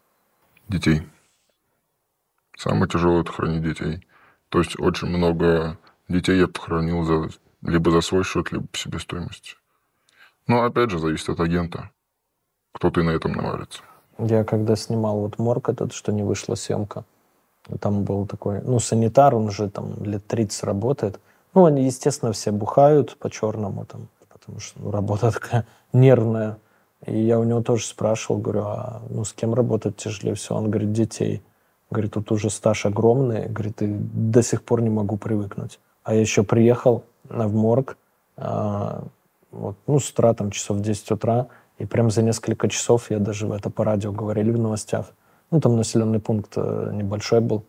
[0.67, 1.07] Детей.
[2.57, 4.07] Самое тяжелое– это хранить детей.
[4.49, 7.29] То есть очень много детей я похоронил за,
[7.61, 9.55] либо за свой счет, либо по себестоимости.
[10.47, 11.91] Но опять же, зависит от агента.
[12.75, 13.81] Кто ты на этом наварится.
[14.19, 17.05] Я когда снимал вот морг этот, что не вышла съемка,
[17.79, 21.19] там был такой, ну, санитар, он уже там лет 30 работает.
[21.53, 26.57] Ну, они, естественно, все бухают по-черному там, потому что ну, работа такая нервная.
[27.05, 30.57] И я у него тоже спрашивал, говорю, а ну, с кем работать тяжелее всего?
[30.57, 31.41] Он говорит, детей.
[31.89, 33.47] Говорит, тут уже стаж огромный.
[33.47, 35.79] Говорит, и до сих пор не могу привыкнуть.
[36.03, 37.97] А я еще приехал в морг,
[38.35, 39.03] а,
[39.51, 43.19] вот, ну, с утра, там, часов в 10 утра, и прям за несколько часов, я
[43.19, 45.13] даже это по радио говорили в новостях,
[45.51, 47.63] ну, там населенный пункт э, небольшой был,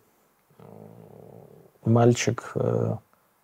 [1.85, 2.97] мальчик э,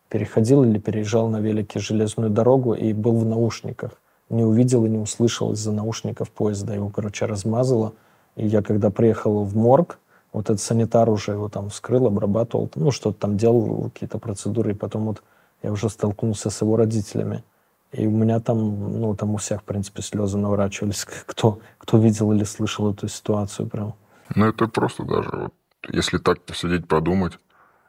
[0.08, 3.92] переходил или переезжал на велике железную дорогу и был в наушниках.
[4.28, 6.74] Не увидел и не услышал из-за наушников поезда.
[6.74, 7.92] Его, короче, размазало.
[8.36, 9.98] И я, когда приехал в морг,
[10.32, 14.74] вот этот санитар уже его там вскрыл, обрабатывал, ну, что-то там делал, какие-то процедуры, и
[14.74, 15.22] потом вот
[15.62, 17.44] я уже столкнулся с его родителями.
[17.92, 22.32] И у меня там, ну, там у всех, в принципе, слезы наворачивались, кто, кто видел
[22.32, 23.94] или слышал эту ситуацию прям.
[24.34, 25.54] Но это просто даже, вот,
[25.90, 27.38] если так посидеть, подумать,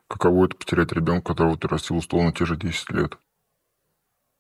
[0.09, 3.17] каково это потерять ребенка, которого ты растил условно те же 10 лет.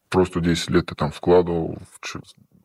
[0.09, 2.15] Просто 10 лет ты там вкладывал в,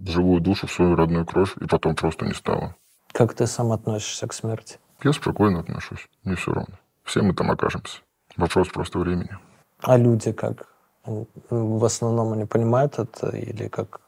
[0.01, 2.75] в живую душу, в свою родную кровь, и потом просто не стало.
[3.13, 4.79] Как ты сам относишься к смерти?
[5.05, 6.75] Я спокойно отношусь, мне все равно.
[7.05, 8.01] Все мы там окажемся.
[8.37, 9.39] Вопрос просто времени.
[9.81, 10.67] А люди как?
[11.51, 14.01] В основном они понимают это или как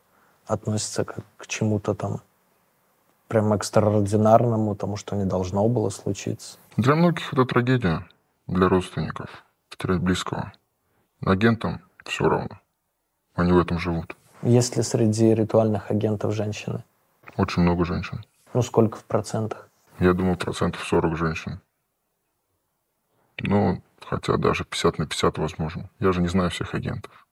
[0.47, 2.21] относятся как к чему-то там
[3.29, 6.59] прям экстраординарному, тому, что не должно было случиться?
[6.77, 8.07] Для многих это трагедия,
[8.47, 10.53] для родственников, потерять близкого.
[11.25, 12.61] Агентам все равно.
[13.35, 14.17] Они в этом живут.
[14.43, 16.83] Есть ли среди ритуальных агентов женщины?
[17.37, 18.25] Очень много женщин.
[18.53, 19.69] Ну, сколько в процентах?
[20.01, 21.61] Я думаю, процентов 40 женщин.
[23.39, 23.81] Ну,
[24.11, 25.89] хотя даже 50 на 50 возможно.
[26.01, 27.27] Я же не знаю всех агентов.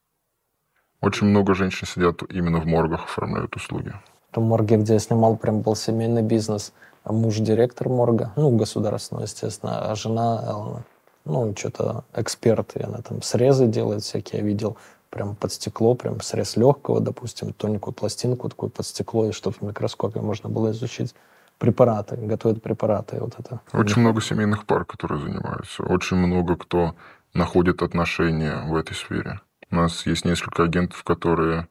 [1.01, 3.93] Очень много женщин сидят именно в моргах, оформляют услуги.
[4.33, 6.73] В морге, где я снимал, прям был семейный бизнес.
[7.03, 10.83] А муж директор морга, ну, государственного, естественно, а жена, э,
[11.25, 14.77] ну, что-то эксперт, и она там срезы делает всякие, я видел,
[15.11, 19.63] прям под стекло, прям срез легкого, допустим, тоненькую пластинку такую под стекло, и чтобы в
[19.63, 21.15] микроскопе можно было изучить
[21.59, 23.61] препараты, готовят препараты, вот это.
[23.73, 25.83] Очень много семейных пар, которые занимаются.
[25.83, 26.95] Очень много кто
[27.35, 29.41] находит отношения в этой сфере.
[29.71, 31.69] У нас есть несколько агентов, которые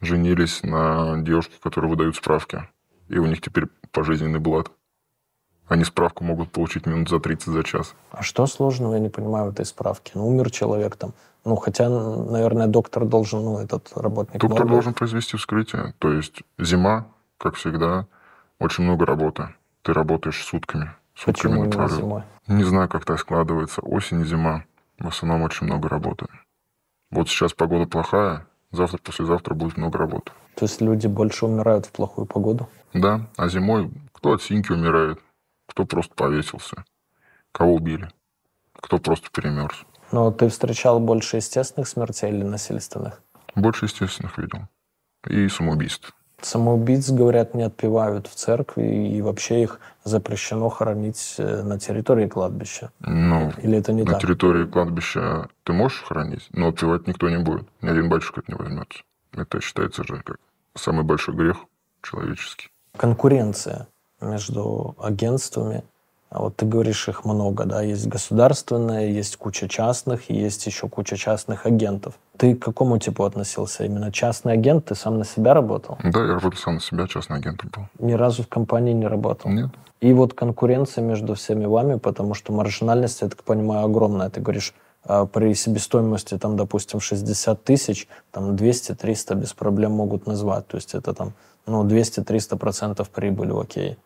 [0.00, 2.68] женились на девушке, которые выдают справки.
[3.08, 4.70] И у них теперь пожизненный блат.
[5.66, 7.94] Они справку могут получить минут за 30 за час.
[8.10, 10.12] А что сложного, я не понимаю, в этой справке?
[10.14, 11.12] Ну, умер человек там.
[11.44, 15.94] Ну, хотя, наверное, доктор должен, ну, этот работник Доктор морга- должен произвести вскрытие.
[15.98, 17.06] То есть зима,
[17.38, 18.06] как всегда,
[18.58, 19.54] очень много работы.
[19.82, 20.92] Ты работаешь сутками.
[21.14, 22.22] Сутками Почему именно зимой?
[22.46, 23.80] Не знаю, как так складывается.
[23.80, 24.64] Осень и зима.
[24.98, 26.26] В основном очень много работы.
[27.10, 30.32] Вот сейчас погода плохая, завтра, послезавтра будет много работы.
[30.56, 32.68] То есть люди больше умирают в плохую погоду?
[32.92, 35.20] Да, а зимой кто от синьки умирает,
[35.66, 36.84] кто просто повесился,
[37.52, 38.10] кого убили,
[38.72, 39.84] кто просто перемерз.
[40.10, 43.22] Но ты встречал больше естественных смертей или насильственных?
[43.54, 44.66] Больше естественных видел.
[45.28, 46.16] И самоубийств.
[46.40, 52.90] Самоубийц, говорят, не отпевают в церкви, и вообще их запрещено хоронить э, на территории кладбища.
[53.00, 54.22] Ну, Или это не на так?
[54.22, 57.66] территории кладбища ты можешь хранить, но отпевать никто не будет.
[57.82, 59.00] Ни один батюшка это не возьмется.
[59.32, 60.38] Это считается же как
[60.76, 61.56] самый большой грех
[62.02, 62.70] человеческий.
[62.96, 63.88] Конкуренция
[64.20, 65.82] между агентствами.
[66.30, 67.80] А вот ты говоришь, их много, да?
[67.82, 72.14] Есть государственное, есть куча частных, и есть еще куча частных агентов.
[72.36, 73.84] Ты к какому типу относился?
[73.84, 74.84] Именно частный агент?
[74.84, 75.96] Ты сам на себя работал?
[76.04, 78.06] Да, я работал сам на себя, частный агентом был.
[78.06, 79.50] Ни разу в компании не работал?
[79.50, 79.70] Нет.
[80.00, 84.28] И вот конкуренция между всеми вами, потому что маржинальность, я так понимаю, огромная.
[84.28, 84.74] Ты говоришь,
[85.04, 90.66] а, при себестоимости, там, допустим, 60 тысяч, там 200-300 без проблем могут назвать.
[90.68, 91.32] То есть это там,
[91.66, 93.96] ну, 200-300 процентов прибыли, окей.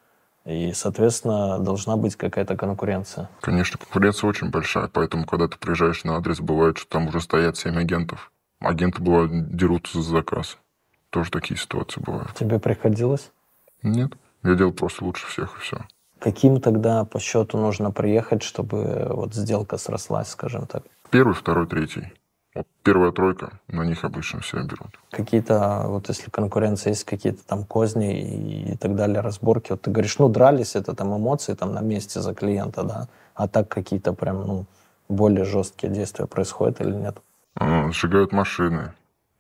[0.45, 3.29] И, соответственно, должна быть какая-то конкуренция.
[3.41, 7.57] Конечно, конкуренция очень большая, поэтому, когда ты приезжаешь на адрес, бывает, что там уже стоят
[7.57, 8.33] 7 агентов.
[8.59, 10.59] Агенты, бывают, дерутся за заказ.
[11.11, 12.35] Тоже такие ситуации бывают.
[12.35, 13.31] Тебе приходилось?
[13.83, 14.13] Нет,
[14.43, 15.79] я делал просто лучше всех, и все.
[16.19, 20.85] Каким тогда по счету нужно приехать, чтобы вот сделка срослась, скажем так?
[21.11, 22.13] Первый, второй, третий.
[22.55, 24.99] Вот первая тройка, на них обычно все берут.
[25.11, 29.73] Какие-то, вот если конкуренция есть, какие-то там козни и, так далее, разборки.
[29.73, 33.09] Вот ты говоришь, ну, дрались, это там эмоции там на месте за клиента, да?
[33.35, 34.67] А так какие-то прям, ну,
[35.09, 37.17] более жесткие действия происходят или нет?
[37.55, 38.93] А, Сжигают машины,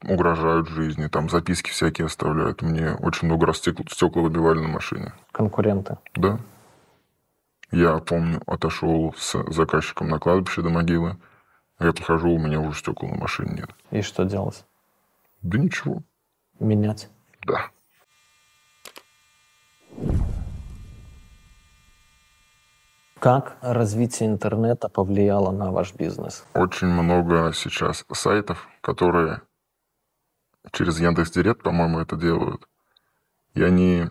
[0.02, 2.62] угрожают жизни, там записки всякие оставляют.
[2.62, 5.12] Мне очень много раз стекла, стекла выбивали на машине.
[5.32, 5.98] Конкуренты.
[6.14, 6.38] Да.
[7.70, 11.16] Я помню, отошел с заказчиком на кладбище до могилы.
[11.83, 13.70] Я прихожу, у меня уже стекол на машине нет.
[13.91, 14.64] И что делать?
[15.43, 16.03] Да ничего.
[16.61, 17.09] Менять.
[17.45, 17.70] Да.
[23.18, 26.45] Как развитие интернета повлияло на ваш бизнес?
[26.55, 29.43] Очень много сейчас сайтов, которые
[30.70, 32.68] через Яндекс.Директ, по-моему, это делают.
[33.55, 34.07] И они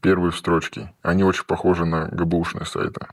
[0.00, 0.94] первые в строчке.
[1.02, 3.06] Они очень похожи на ГБУшные сайты.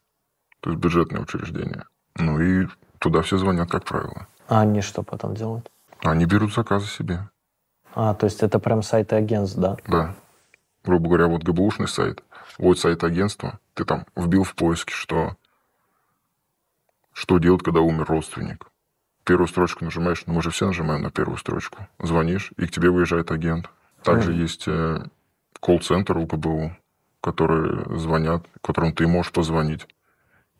[0.59, 1.85] То есть бюджетные учреждения.
[2.15, 2.67] Ну и
[2.99, 4.27] туда все звонят, как правило.
[4.47, 5.69] А они что потом делают?
[6.03, 7.29] Они берут заказы себе.
[7.93, 9.77] А, то есть это прям сайты агентств, да?
[9.87, 10.15] Да.
[10.83, 12.23] Грубо говоря, вот ГБУшный сайт,
[12.57, 15.35] вот сайт агентства, ты там вбил в поиске, что,
[17.11, 18.67] что делать, когда умер родственник.
[19.25, 21.87] Первую строчку нажимаешь, ну мы же все нажимаем на первую строчку.
[21.99, 23.69] Звонишь, и к тебе выезжает агент.
[24.03, 24.39] Также Мгм.
[24.41, 25.03] есть э,
[25.59, 26.71] колл-центр у ГБУ,
[27.21, 29.85] которые звонят, которым ты можешь позвонить.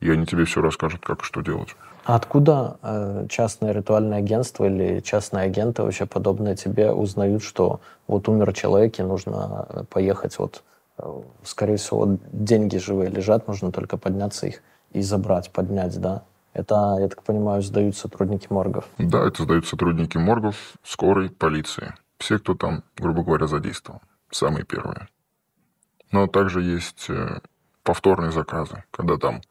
[0.02, 1.76] И они тебе все расскажут, как и что делать.
[2.10, 8.28] А откуда э, частное ритуальное агентство или частные агенты вообще подобные тебе узнают, что вот
[8.28, 10.64] умер человек и нужно э, поехать вот,
[10.98, 16.24] э, скорее всего, деньги живые лежат, нужно только подняться их и забрать, поднять, да?
[16.54, 18.86] Это, я так понимаю, сдают сотрудники моргов.
[18.98, 21.94] Да, это сдают сотрудники моргов, скорой, полиции.
[22.18, 24.02] Все, кто там, грубо говоря, задействован.
[24.32, 25.10] Самые первые.
[26.12, 27.42] Но также есть э,
[27.84, 29.42] повторные заказы, когда там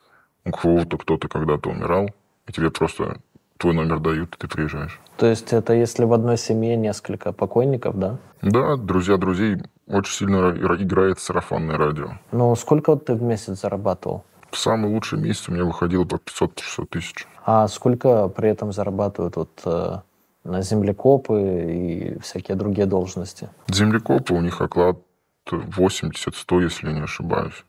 [0.44, 2.10] у кого-то кто-то когда-то умирал,
[2.48, 3.18] и тебе просто
[3.58, 5.00] твой номер дают, и ты приезжаешь.
[5.16, 8.18] То есть это если в одной семье несколько покойников, да?
[8.42, 12.12] Да, друзья друзей очень сильно ра- играет сарафанное радио.
[12.32, 14.24] Ну, сколько ты в месяц зарабатывал?
[14.50, 17.26] В самый лучший месяц у меня выходило по 500-600 тысяч.
[17.44, 19.96] А сколько при этом зарабатывают вот э,
[20.44, 21.40] на землекопы
[22.14, 23.50] и всякие другие должности?
[23.68, 24.98] Землекопы, у них оклад
[25.50, 27.64] 80-100, если не ошибаюсь.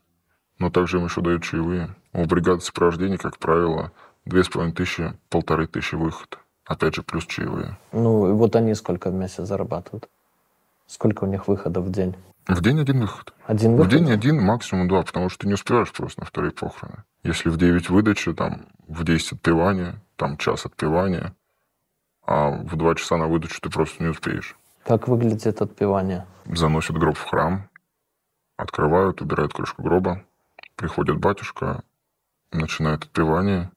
[0.60, 1.96] Но также им еще дают чаевые.
[2.14, 3.92] У бригады сопровождения, как правило,
[4.26, 6.40] 2500, полторы тысячи выход.
[6.66, 7.78] Опять же, плюс чаевые.
[7.92, 10.08] Ну, и вот они сколько в месяц зарабатывают?
[10.86, 12.16] Сколько у них выходов в день?
[12.48, 13.34] В день один выход.
[13.46, 13.92] Один В выход?
[13.92, 17.04] день один, максимум два, потому что ты не успеваешь просто на вторые похороны.
[17.24, 21.36] Если в 9 выдачи, там, в 10 отпевания, там, час отпевания,
[22.26, 24.56] а в 2 часа на выдачу ты просто не успеешь.
[24.84, 26.26] Как выглядит отпевание?
[26.46, 27.70] Заносят гроб в храм,
[28.58, 30.24] открывают, убирают крышку гроба,
[30.76, 31.84] приходит батюшка,
[32.52, 33.72] начинает отпевание,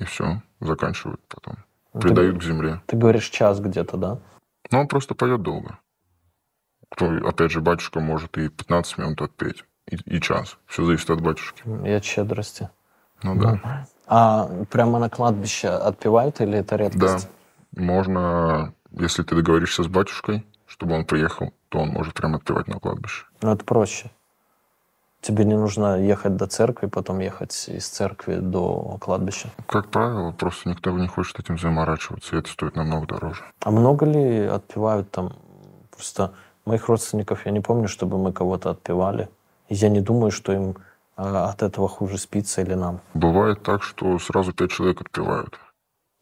[0.00, 1.56] и все, заканчивают потом.
[1.92, 2.80] Ну, Придают к земле.
[2.86, 4.18] Ты, ты говоришь час где-то, да?
[4.70, 5.78] Но он просто поет долго.
[6.90, 10.56] кто, опять же, батюшка может и 15 минут отпеть, и, и час.
[10.66, 11.62] Все зависит от батюшки.
[11.86, 12.68] И от щедрости.
[13.22, 13.86] Ну да.
[14.06, 16.84] А прямо на кладбище отпевают или это Да.
[16.84, 17.28] редкость?
[17.76, 22.80] Можно, если ты договоришься с батюшкой, чтобы он приехал, то он может прямо отпевать на
[22.80, 23.26] кладбище.
[23.42, 24.10] Но это проще.
[25.20, 29.50] Тебе не нужно ехать до церкви, потом ехать из церкви до кладбища.
[29.66, 33.44] Как правило, просто никто не хочет этим заморачиваться, и это стоит намного дороже.
[33.60, 35.36] А много ли отпевают там?
[35.90, 36.32] Просто
[36.64, 39.28] моих родственников я не помню, чтобы мы кого-то отпевали.
[39.68, 40.76] И я не думаю, что им
[41.16, 43.00] а, от этого хуже спится или нам.
[43.12, 45.58] Бывает так, что сразу пять человек отпевают.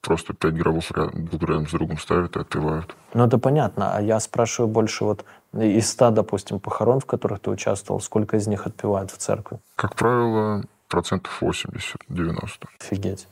[0.01, 2.95] Просто пять гробов рядом, друг рядом с другом ставят и отпевают.
[3.15, 3.95] Ну, это понятно.
[3.95, 8.47] А я спрашиваю больше вот из ста, допустим, похорон, в которых ты участвовал, сколько из
[8.47, 9.59] них отпевают в церкви?
[9.77, 12.49] Как правило, процентов 80-90.
[12.81, 13.27] Офигеть.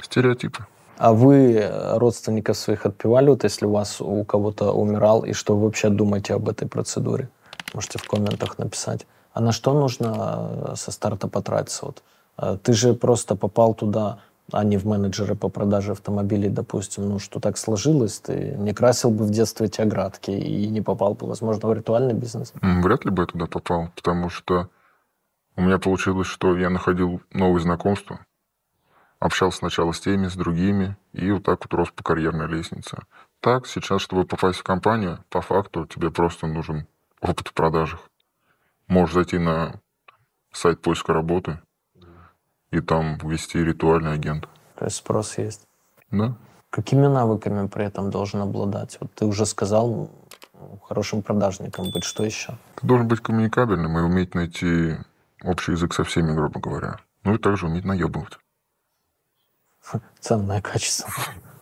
[0.00, 0.66] Стереотипы.
[0.96, 5.56] А вы э, родственников своих отпевали, вот если у вас у кого-то умирал, и что
[5.56, 7.28] вы вообще думаете об этой процедуре?
[7.72, 9.06] Можете в комментах написать.
[9.32, 11.86] А на что нужно э, со старта потратиться?
[11.86, 12.02] Вот,
[12.38, 14.20] э, ты же просто попал туда,
[14.52, 19.10] а не в менеджеры по продаже автомобилей, допустим, ну что так сложилось, ты не красил
[19.10, 22.52] бы в детстве эти оградки и не попал бы, возможно, в ритуальный бизнес.
[22.60, 24.68] Вряд ли бы я туда попал, потому что
[25.56, 28.20] у меня получилось, что я находил новые знакомства,
[29.18, 32.98] общался сначала с теми, с другими, и вот так вот рос по карьерной лестнице.
[33.40, 36.86] Так, сейчас, чтобы попасть в компанию, по факту тебе просто нужен
[37.20, 38.00] опыт в продажах.
[38.88, 39.80] Можешь зайти на
[40.52, 41.58] сайт поиска работы
[42.76, 44.48] и там ввести ритуальный агент.
[44.76, 45.66] То есть спрос есть.
[46.10, 46.34] Да?
[46.70, 48.98] Какими навыками при этом должен обладать?
[49.00, 50.10] Вот ты уже сказал,
[50.82, 52.04] хорошим продажником быть.
[52.04, 52.58] Что еще?
[52.76, 54.96] Ты должен быть коммуникабельным и уметь найти
[55.42, 56.96] общий язык со всеми, грубо говоря.
[57.22, 58.38] Ну и также уметь наебывать.
[60.20, 61.10] Ценное качество.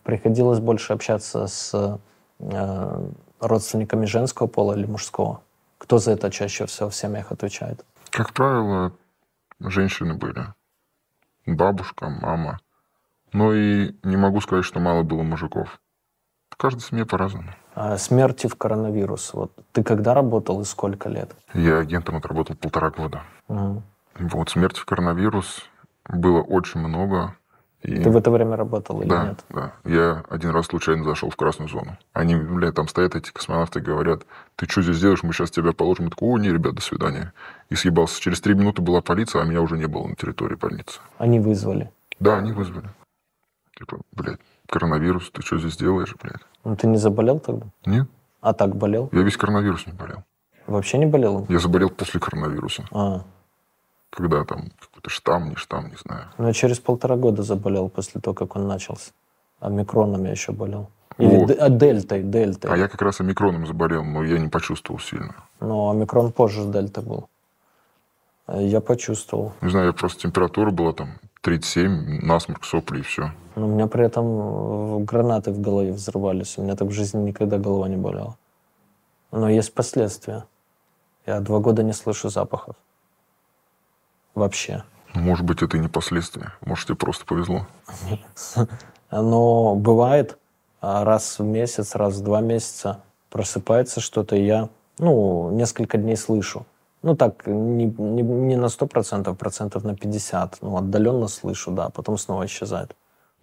[0.03, 1.99] Приходилось больше общаться с
[2.39, 3.09] э,
[3.39, 5.41] родственниками женского пола или мужского?
[5.77, 7.85] Кто за это чаще всего в семьях отвечает?
[8.09, 8.93] Как правило,
[9.59, 10.45] женщины были.
[11.45, 12.59] Бабушка, мама.
[13.33, 15.79] Но и не могу сказать, что мало было мужиков.
[16.49, 17.49] В каждой семье по-разному.
[17.75, 19.33] А смерти в коронавирус.
[19.33, 21.35] Вот ты когда работал и сколько лет?
[21.53, 23.23] Я агентом отработал полтора года.
[23.47, 23.83] Мгм.
[24.19, 25.63] Вот, смерти в коронавирус
[26.07, 27.35] было очень много.
[27.83, 28.01] И...
[28.01, 29.45] Ты в это время работал или да, нет?
[29.49, 29.73] да.
[29.83, 31.97] Я один раз случайно зашел в красную зону.
[32.13, 34.23] Они, бля, там стоят эти космонавты и говорят,
[34.55, 36.05] ты что здесь делаешь, мы сейчас тебя положим.
[36.05, 37.33] Я такой, о, не, ребят, до свидания.
[37.69, 38.21] И съебался.
[38.21, 41.01] Через три минуты была полиция, а меня уже не было на территории больницы.
[41.17, 41.91] Они вызвали.
[42.19, 42.87] Да, они вызвали.
[43.77, 46.41] Типа, блядь, коронавирус, ты что здесь делаешь, блядь?
[46.63, 47.65] Ну ты не заболел тогда?
[47.85, 48.07] Нет,
[48.39, 49.09] А так болел?
[49.11, 50.23] я весь коронавирус не болел.
[50.67, 51.45] Вообще не болел?
[51.49, 52.85] Я заболел после коронавируса.
[52.91, 53.23] А,
[54.15, 56.25] Когда там какой-то штамм, не штамм, не знаю.
[56.37, 59.11] ну я через полтора года заболел после того, как он начался.
[59.59, 60.89] А я еще болел.
[61.17, 61.57] Или Вот.
[61.59, 62.71] а, дельтой, дельтой.
[62.71, 65.35] А я как раз омикроном заболел, но я не почувствовал сильно.
[65.59, 67.27] Но омикрон позже дельта был.
[68.45, 69.53] А Я почувствовал.
[69.61, 73.31] Не знаю, я просто температура была там 37, насморк, сопли и все.
[73.55, 76.57] Но у меня при этом э, гранаты в голове взрывались.
[76.57, 78.37] У меня так в жизни никогда голова не болела.
[79.31, 80.45] Но есть последствия.
[81.25, 82.75] Я два года не слышу запахов.
[84.35, 84.83] Вообще.
[85.13, 86.53] Может быть, это и не последствия.
[86.65, 87.67] Может, тебе просто повезло.
[89.11, 90.37] Но бывает
[90.81, 96.17] а, раз в месяц, раз в два месяца просыпается что-то, и я, ну, несколько дней
[96.17, 96.65] слышу.
[97.03, 100.59] Ну, так, не, не, не на 100%, процентов на 50.
[100.61, 102.95] Ну, отдаленно слышу, да, потом снова исчезает.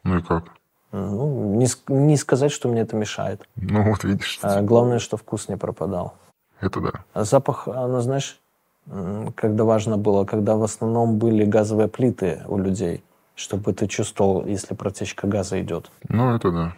[0.02, 0.44] Ну и как?
[0.92, 3.46] Ну, не, не сказать, что мне это мешает.
[3.56, 6.14] Ну вот видишь, А, главное, что вкус не пропадал.
[6.60, 7.22] это да.
[7.24, 8.40] Запах, а, ну, знаешь,
[9.36, 13.02] когда важно было, когда в основном были газовые плиты у людей,
[13.34, 15.90] чтобы ты чувствовал, если протечка газа идет.
[16.08, 16.74] Ну это да.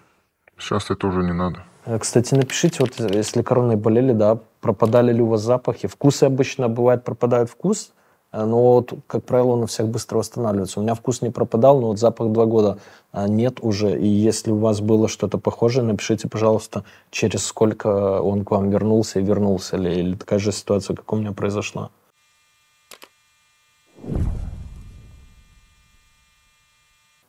[0.59, 1.65] Сейчас это уже не надо.
[1.85, 5.89] Э, Кстати, напишите, вот если короной болели, да, пропадали ли у вас запахи.
[5.89, 7.93] Вкусы обычно бывает пропадает вкус,
[8.33, 10.79] э, но вот, как правило, он у всех быстро восстанавливается.
[10.79, 12.79] У меня вкус не пропадал, но вот запах два года
[13.11, 13.99] а, нет уже.
[13.99, 19.19] И если у вас было что-то похожее, напишите, пожалуйста, через сколько он к вам вернулся
[19.19, 21.91] и вернулся ли, или такая же ситуация, как у меня произошла.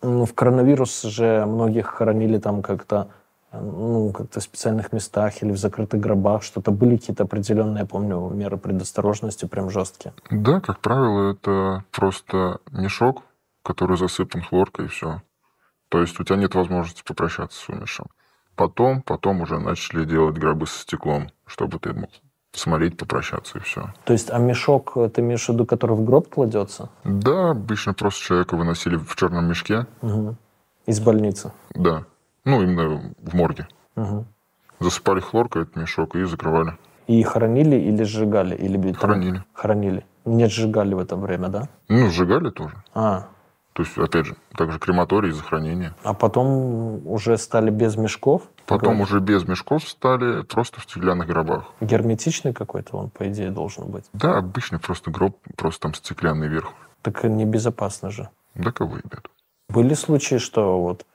[0.03, 3.09] Ну, в коронавирус же многих хоронили там как-то
[3.51, 7.85] э, ну, как-то в специальных местах или в закрытых гробах, что-то были какие-то определенные, я
[7.85, 10.13] помню, меры предосторожности прям жесткие.
[10.29, 13.23] Да, как правило, это просто мешок,
[13.63, 15.21] который засыпан хлоркой и все.
[15.89, 18.07] То есть у тебя нет возможности попрощаться с умершим.
[18.55, 22.09] Потом, потом уже начали делать гробы со стеклом, чтобы ты мог
[22.53, 23.93] посмотреть, попрощаться и все.
[24.05, 26.89] То есть, а мешок, э, ты имеешь в виду, который в гроб кладется?
[27.03, 29.87] Да, обычно просто человека выносили в черном мешке.
[30.01, 30.37] Мгм.
[30.85, 31.51] Из больницы.
[31.73, 32.03] Да.
[32.45, 33.67] Ну, именно в морге.
[33.95, 34.25] Мгм.
[34.79, 36.77] Засыпали хлоркой этот мешок и закрывали.
[37.07, 38.55] И хоронили или сжигали?
[38.55, 39.43] Или там- Хоронили.
[39.53, 40.05] Хоронили.
[40.25, 41.67] Не сжигали в это время, да?
[41.89, 42.75] Ну, сжигали тоже.
[42.93, 43.25] А,
[43.73, 45.93] То есть, опять же, также крематорий и захоронение.
[46.03, 48.43] а потом уже стали без мешков?
[48.67, 51.65] Потом уже без мешков стали просто в стеклянных гробах.
[51.81, 54.05] Герметичный какой-то он, по идее, должен быть.
[54.13, 56.71] Да, обычный просто гроб, просто там стеклянный верх.
[57.01, 58.29] Так небезопасно же.
[58.55, 59.27] Да кого ебят?
[59.69, 61.05] Были случаи, что вот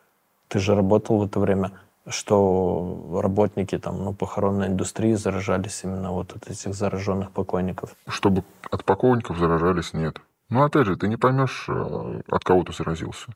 [0.49, 1.71] ты же работал в это время,
[2.09, 7.95] что работники там, ну, похоронной индустрии заражались именно вот от этих зараженных покойников.
[8.09, 10.19] Чтобы от покойников заражались, нет.
[10.49, 13.27] Но опять же, ты не поймешь, э, от кого ты заразился.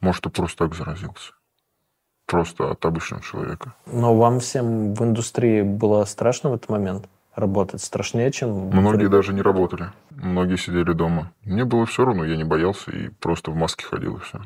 [0.00, 1.32] Может, ты просто так заразился.
[2.26, 3.74] Просто от обычного человека.
[3.86, 7.82] Но вам всем в индустрии было страшно в этот момент работать?
[7.82, 8.50] Страшнее, чем...
[8.68, 9.90] Многие в- даже не работали.
[10.10, 11.32] Многие сидели дома.
[11.44, 14.40] Мне было все равно, я не боялся и просто в маске ходил, и все.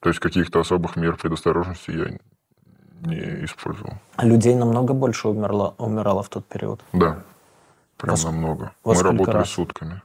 [0.00, 2.18] То есть каких-то особых мер предосторожности я
[3.10, 3.94] не использовал.
[4.18, 6.80] Людей намного больше умерло, умирало в тот период.
[6.92, 7.22] Да,
[7.96, 8.72] прям Во ск- намного.
[8.84, 9.50] во Мы работали раз?
[9.50, 10.02] сутками.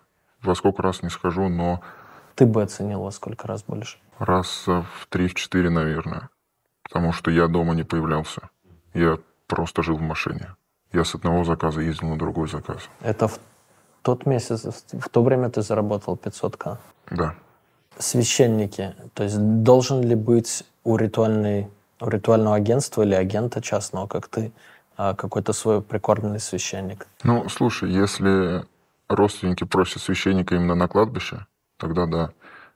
[0.47, 1.81] Во сколько раз не скажу, но
[2.35, 3.97] Ты бы оценил во сколько раз больше.
[4.17, 6.29] раз в три-четыре, наверное.
[6.83, 8.49] Потому что я дома не появлялся.
[8.93, 9.17] Я
[9.47, 10.55] просто жил в машине.
[10.93, 12.89] Я с одного заказа ездил на другой заказ.
[13.01, 13.39] Это в
[14.03, 16.77] тот месяц, в в то время ты заработал 500к.
[17.11, 17.35] Да.
[17.99, 21.67] Священники, то есть должен ли быть у, ритуальной,
[21.99, 24.51] у ритуального агентства или агента частного, как ты,
[24.95, 27.07] а, какой-то свой прикормленный священник?
[27.23, 28.63] Ну, слушай, если
[29.10, 31.45] родственники просят священника именно на кладбище,
[31.78, 32.34] тогда да.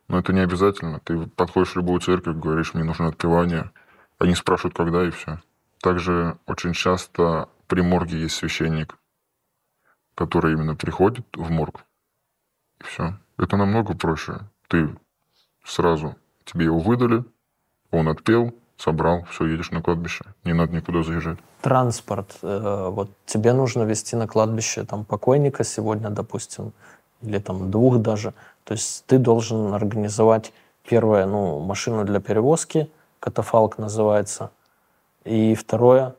[0.08, 1.00] Но это не обязательно.
[1.00, 3.72] Ты подходишь в любую церковь, говоришь, мне нужно отпевание.
[4.20, 5.40] Они спрашивают, когда, и все.
[5.82, 8.98] Также очень часто при морге есть священник,
[10.16, 11.86] который именно приходит в морг.
[12.80, 13.18] И все.
[13.38, 14.42] Это намного проще.
[14.68, 14.96] Ты
[15.64, 17.24] сразу, тебе его выдали,
[17.90, 20.26] он отпел, собрал, все, едешь на кладбище.
[20.44, 21.38] Не надо никуда заезжать.
[21.62, 22.38] Транспорт.
[22.42, 26.74] э, вот тебе нужно везти на кладбище там, покойника сегодня, допустим,
[27.22, 28.34] или там двух даже.
[28.64, 30.54] То есть ты должен организовать
[30.88, 34.50] первое, ну, машину для перевозки, катафалк называется,
[35.24, 36.16] и второе,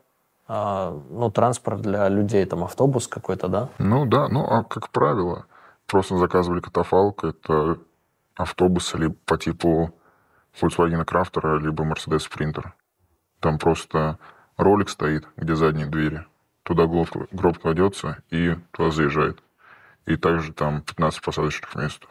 [0.47, 3.69] а, ну, транспорт для людей, там автобус какой-то, да?
[3.77, 5.45] Ну да, ну а как правило,
[5.87, 7.77] просто заказывали катафалк, это
[8.35, 9.93] автобус либо по типу
[10.59, 12.71] Volkswagen Крафтера, либо Mercedes Sprinter.
[13.39, 14.17] Там просто
[14.57, 16.25] ролик стоит, где задние двери.
[16.63, 19.39] Туда гроб, гроб кладется и туда заезжает.
[20.05, 22.03] И также там 15 посадочных мест.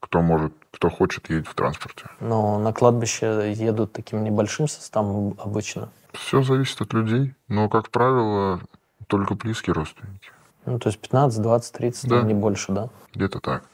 [0.00, 2.06] Кто может, кто хочет, едет в транспорте.
[2.20, 5.90] Но на кладбище едут таким небольшим составом обычно.
[6.12, 8.60] Все зависит от людей, но, как правило,
[9.08, 10.30] только близкие родственники.
[10.64, 12.22] Ну, то есть 15, 20, 30, Да.
[12.22, 12.88] не больше, да?
[13.14, 13.64] Где-то так.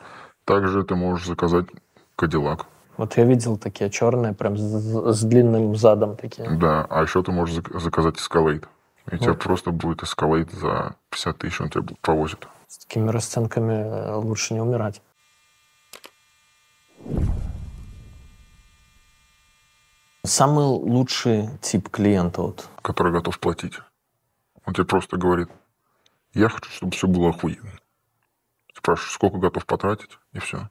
[0.45, 1.67] Также ты можешь заказать
[2.17, 2.67] Кадиллак.
[2.97, 4.63] Вот я видел такие черные, прям с,
[5.17, 6.49] с длинным задом такие.
[6.59, 8.69] Да, а еще ты можешь зак- заказать эскалейт.
[9.11, 9.43] И у тебя Вот.
[9.43, 12.47] просто будет эскалейт за 50 тысяч, он тебя повозит.
[12.69, 15.03] С такими расценками э, лучше не умирать.
[20.25, 23.79] Самый лучший тип клиента, вот, который готов платить.
[24.65, 25.49] Он тебе просто говорит,
[26.33, 27.71] я хочу, чтобы все было охуенно.
[28.75, 30.71] Спрашиваешь, сколько готов потратить, и все.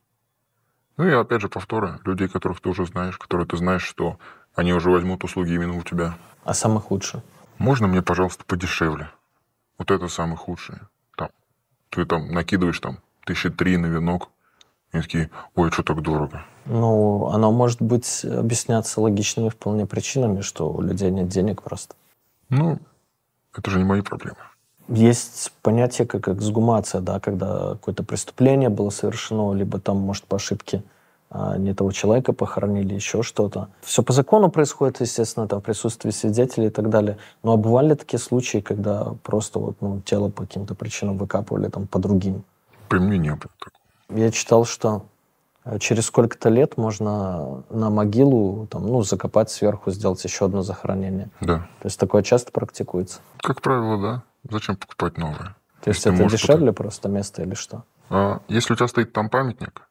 [0.98, 2.00] Ну и опять же повторы.
[2.06, 4.18] Людей, которых ты уже знаешь, которые ты знаешь, что
[4.56, 6.16] они уже возьмут услуги именно у тебя.
[6.44, 7.22] а самых лучший.
[7.58, 9.10] Можно мне, пожалуйста, подешевле?
[9.78, 10.82] Вот это самое худшее.
[11.18, 11.30] Там,
[11.90, 14.30] ты там накидываешь там тысячи три на венок,
[14.92, 16.46] и такие, ой, что так дорого?
[16.66, 21.96] Ну, оно может быть объясняться логичными вполне причинами, что у людей нет денег просто.
[22.50, 22.80] Ну,
[23.56, 24.38] это же не мои проблемы.
[24.88, 30.84] Есть понятие как эксгумация, да, когда какое-то преступление было совершено, либо там, может, по ошибке
[31.30, 33.70] а, не того человека похоронили, еще что-то.
[33.82, 37.18] Все по закону происходит, естественно, там в присутствии свидетелей и так далее.
[37.42, 41.88] Но а бывали такие случаи, когда просто вот, ну, тело по каким-то причинам выкапывали там
[41.88, 42.44] по другим.
[42.88, 44.20] При мне не было такого.
[44.20, 45.06] Я читал, что
[45.66, 51.30] э, через сколько-то лет можно на могилу там, ну, закопать сверху, сделать еще одно захоронение.
[51.42, 51.68] Да.
[51.80, 53.22] То есть такое часто практикуется.
[53.38, 54.24] Как правило, да.
[54.50, 55.56] Зачем покупать новое?
[55.82, 57.84] То есть это дешевле просто место или что?
[58.10, 59.88] А если у тебя стоит там памятник,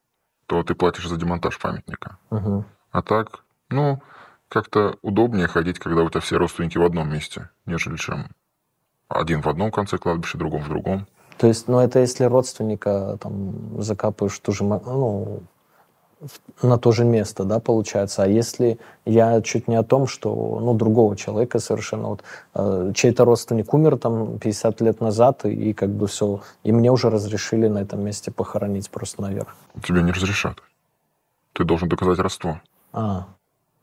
[0.47, 2.19] то ты платишь за демонтаж памятника.
[2.31, 2.65] Мгм.
[2.91, 4.03] А так, ну,
[4.49, 8.29] как-то удобнее ходить, когда у тебя все родственники в одном месте, нежели чем
[9.09, 11.07] один в одном конце кладбища, другом в другом.
[11.39, 15.43] То есть, ну, это если родственника там закапываешь в ту же, ну,
[16.63, 18.23] на то же место, да, получается.
[18.23, 22.23] А если я чуть не о том, что, ну, другого человека совершенно, вот,
[22.55, 26.91] э, чей-то родственник умер там 50 лет назад, и, и как бы все, и мне
[26.91, 29.55] уже разрешили на этом месте похоронить просто наверх.
[29.83, 30.59] Тебе не разрешат.
[31.53, 32.61] Ты должен доказать родство.
[32.93, 33.27] А,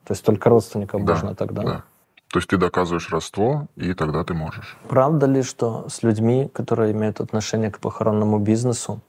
[0.04, 1.62] то есть только родственникам Да, можно тогда?
[1.62, 1.84] да.
[2.32, 4.78] То есть ты доказываешь родство, и тогда ты можешь.
[4.88, 9.00] Правда ли, что с людьми, которые имеют отношение к похоронному бизнесу,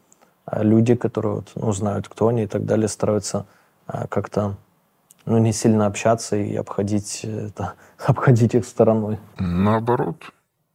[0.52, 3.46] люди, которые вот, ну, знают, кто они и так далее, стараются
[3.88, 4.56] а, как-то
[5.26, 7.74] ну, не сильно общаться и обходить, это,
[8.06, 9.20] обходить их стороной?
[9.38, 10.18] Наоборот.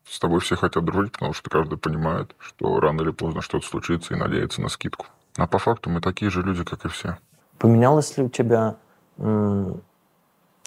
[0.09, 4.15] С тобой все хотят дружить, потому что каждый понимает, что рано или поздно что-то случится
[4.15, 5.07] и надеется на скидку.
[5.37, 7.19] А по факту мы такие же люди, как и все.
[7.59, 8.77] Поменялось ли у тебя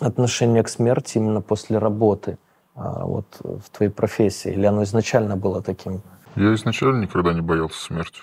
[0.02, 2.38] отношение к смерти именно после работы,
[2.76, 4.52] а, вот в твоей профессии?
[4.52, 6.02] Или оно изначально было таким?
[6.36, 8.22] Я изначально никогда не боялся смерти.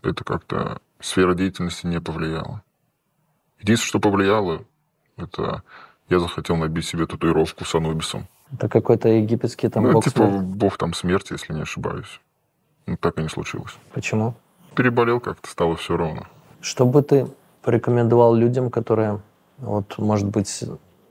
[0.00, 2.62] Это как-то сфера деятельности не повлияла.
[3.60, 4.64] Единственное, что повлияло,
[5.16, 5.62] это
[6.08, 8.26] я захотел набить себе татуировку с Анубисом.
[8.52, 10.44] Это какой-то египетский там ну, бог типа смерти?
[10.44, 12.20] бог там смерти, если не ошибаюсь.
[12.86, 13.74] Ну, так и не случилось.
[13.92, 14.34] Почему?
[14.74, 16.26] Переболел как-то, стало все ровно.
[16.60, 17.28] Что бы ты
[17.62, 19.20] порекомендовал людям, которые
[19.58, 20.64] вот, может быть,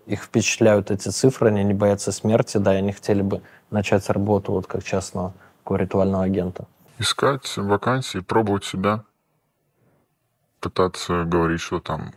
[0.06, 4.52] их впечатляют эти цифры, они не боятся смерти, да, и они хотели бы начать работу
[4.52, 6.66] вот как частного такого ритуального агента.
[7.02, 9.04] Искать вакансии, пробовать себя,
[10.60, 12.14] пытаться говорить, что там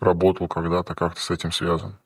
[0.00, 1.96] работал когда-то, как-то с этим связан.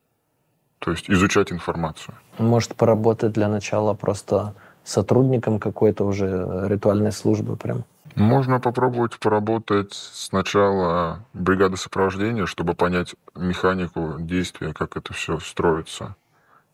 [0.79, 2.15] То есть изучать информацию.
[2.39, 7.83] Может поработать для начала просто сотрудником какой-то уже ритуальной службы прям?
[8.15, 16.15] Можно попробовать поработать сначала бригады сопровождения, чтобы понять механику действия, как это все строится.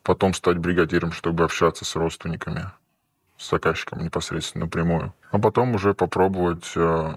[0.03, 2.67] Потом стать бригадиром, чтобы общаться с родственниками,
[3.39, 5.15] с заказчиком непосредственно напрямую.
[5.31, 7.17] А потом уже попробовать э,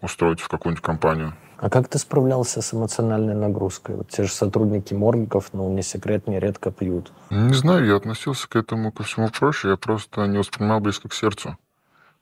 [0.00, 1.34] устроить в какую-нибудь компанию.
[1.58, 3.96] А как ты справлялся с эмоциональной нагрузкой?
[3.96, 7.12] Вот те же сотрудники моргов, ну, не секрет, нередко пьют.
[7.30, 11.14] Не знаю, я относился к этому ко всему проще, я просто не воспринимал близко к
[11.14, 11.56] сердцу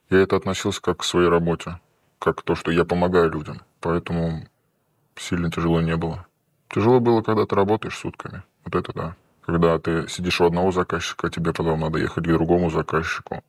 [0.09, 1.79] я это относился как к своей работе,
[2.19, 3.61] как то, что я помогаю людям.
[3.79, 4.47] Поэтому
[5.15, 6.25] сильно тяжело не было.
[6.69, 8.43] Тяжело было, когда ты работаешь сутками.
[8.65, 9.15] Вот это да.
[9.45, 13.43] Когда ты сидишь у одного заказчика, тебе потом надо ехать к другому заказчику.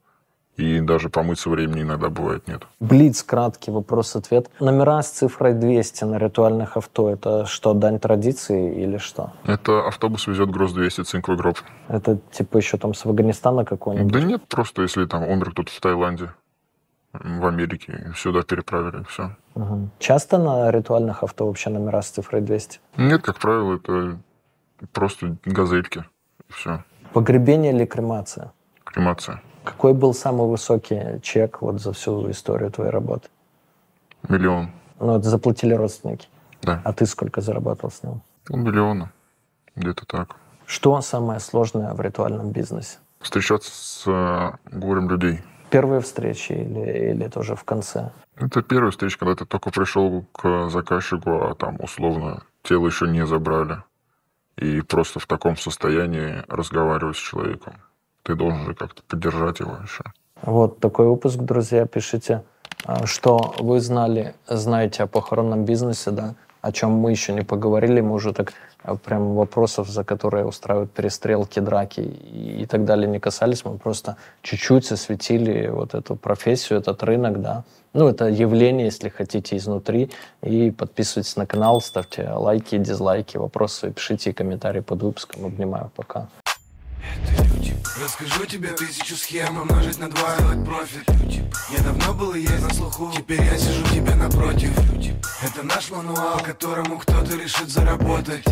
[0.56, 2.62] И даже помыться времени иногда бывает нет.
[2.78, 4.50] Блиц, краткий вопрос-ответ.
[4.60, 9.32] Номера с цифрой 200 на ритуальных авто, это что, дань традиции или что?
[9.44, 11.58] Это автобус везет груз 200 цинковый гроб.
[11.88, 14.12] Это типа еще там с Афганистана какой-нибудь?
[14.12, 16.30] Да нет, просто если там умер кто-то в Таиланде,
[17.12, 18.12] в Америке.
[18.16, 19.36] Сюда переправили, все.
[19.56, 19.90] Угу.
[19.98, 22.78] Часто на ритуальных авто вообще номера с цифрой 200?
[22.96, 24.18] Нет, как правило, это
[24.92, 26.04] просто газельки.
[26.48, 26.84] Все.
[27.12, 28.52] Погребение или кремация?
[28.84, 29.42] Кремация.
[29.64, 33.28] Какой был самый высокий чек вот за всю историю твоей работы?
[34.28, 34.70] Миллион.
[35.00, 36.28] Ну, это заплатили родственники?
[36.62, 36.80] Да.
[36.84, 38.20] А ты сколько зарабатывал с ним?
[38.48, 39.12] Ну, миллиона.
[39.76, 40.36] Где-то так.
[40.66, 42.98] Что самое сложное в ритуальном бизнесе?
[43.20, 45.42] Встречаться с э, горем людей
[45.74, 48.12] первые встречи или, или тоже в конце?
[48.36, 53.26] Это первая встреча, когда ты только пришел к заказчику, а там условно тело еще не
[53.26, 53.82] забрали.
[54.56, 57.74] И просто в таком состоянии разговаривать с человеком.
[58.22, 60.04] Ты должен же как-то поддержать его еще.
[60.42, 62.44] Вот такой выпуск, друзья, пишите,
[62.84, 66.34] а, что вы знали, знаете о похоронном бизнесе, да,
[66.64, 70.90] о чем мы еще не поговорили, мы уже так а, прям вопросов, за которые устраивают
[70.92, 73.66] перестрелки, драки и, и так далее, не касались.
[73.66, 77.64] Мы просто чуть-чуть осветили вот эту профессию, этот рынок, да.
[77.92, 80.10] Ну, это явление, если хотите, изнутри.
[80.42, 85.44] И подписывайтесь на канал, ставьте лайки, дизлайки, вопросы, пишите комментарии под выпуском.
[85.44, 86.28] Обнимаю, пока.
[87.22, 87.76] Это люди.
[88.02, 91.08] Расскажу тебе тысячу схем умножить на два, делать профит.
[91.70, 94.70] Я давно был и есть на слуху, теперь я сижу тебе напротив.
[95.42, 98.44] Это наш мануал, которому кто-то решит заработать.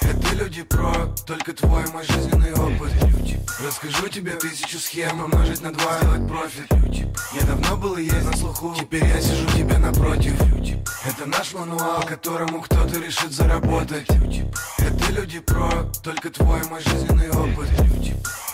[0.00, 2.92] Это люди про, только твой мой жизненный опыт.
[3.64, 6.72] Расскажу тебе тысячу схем умножить на два, делать профит.
[7.34, 10.34] Я давно был и есть на слуху, теперь я сижу тебе напротив.
[11.04, 14.08] Это наш мануал, которому кто-то решит заработать.
[14.78, 17.68] Это люди про, только твой мой жизненный опыт.
[17.90, 18.49] Beauty Pro.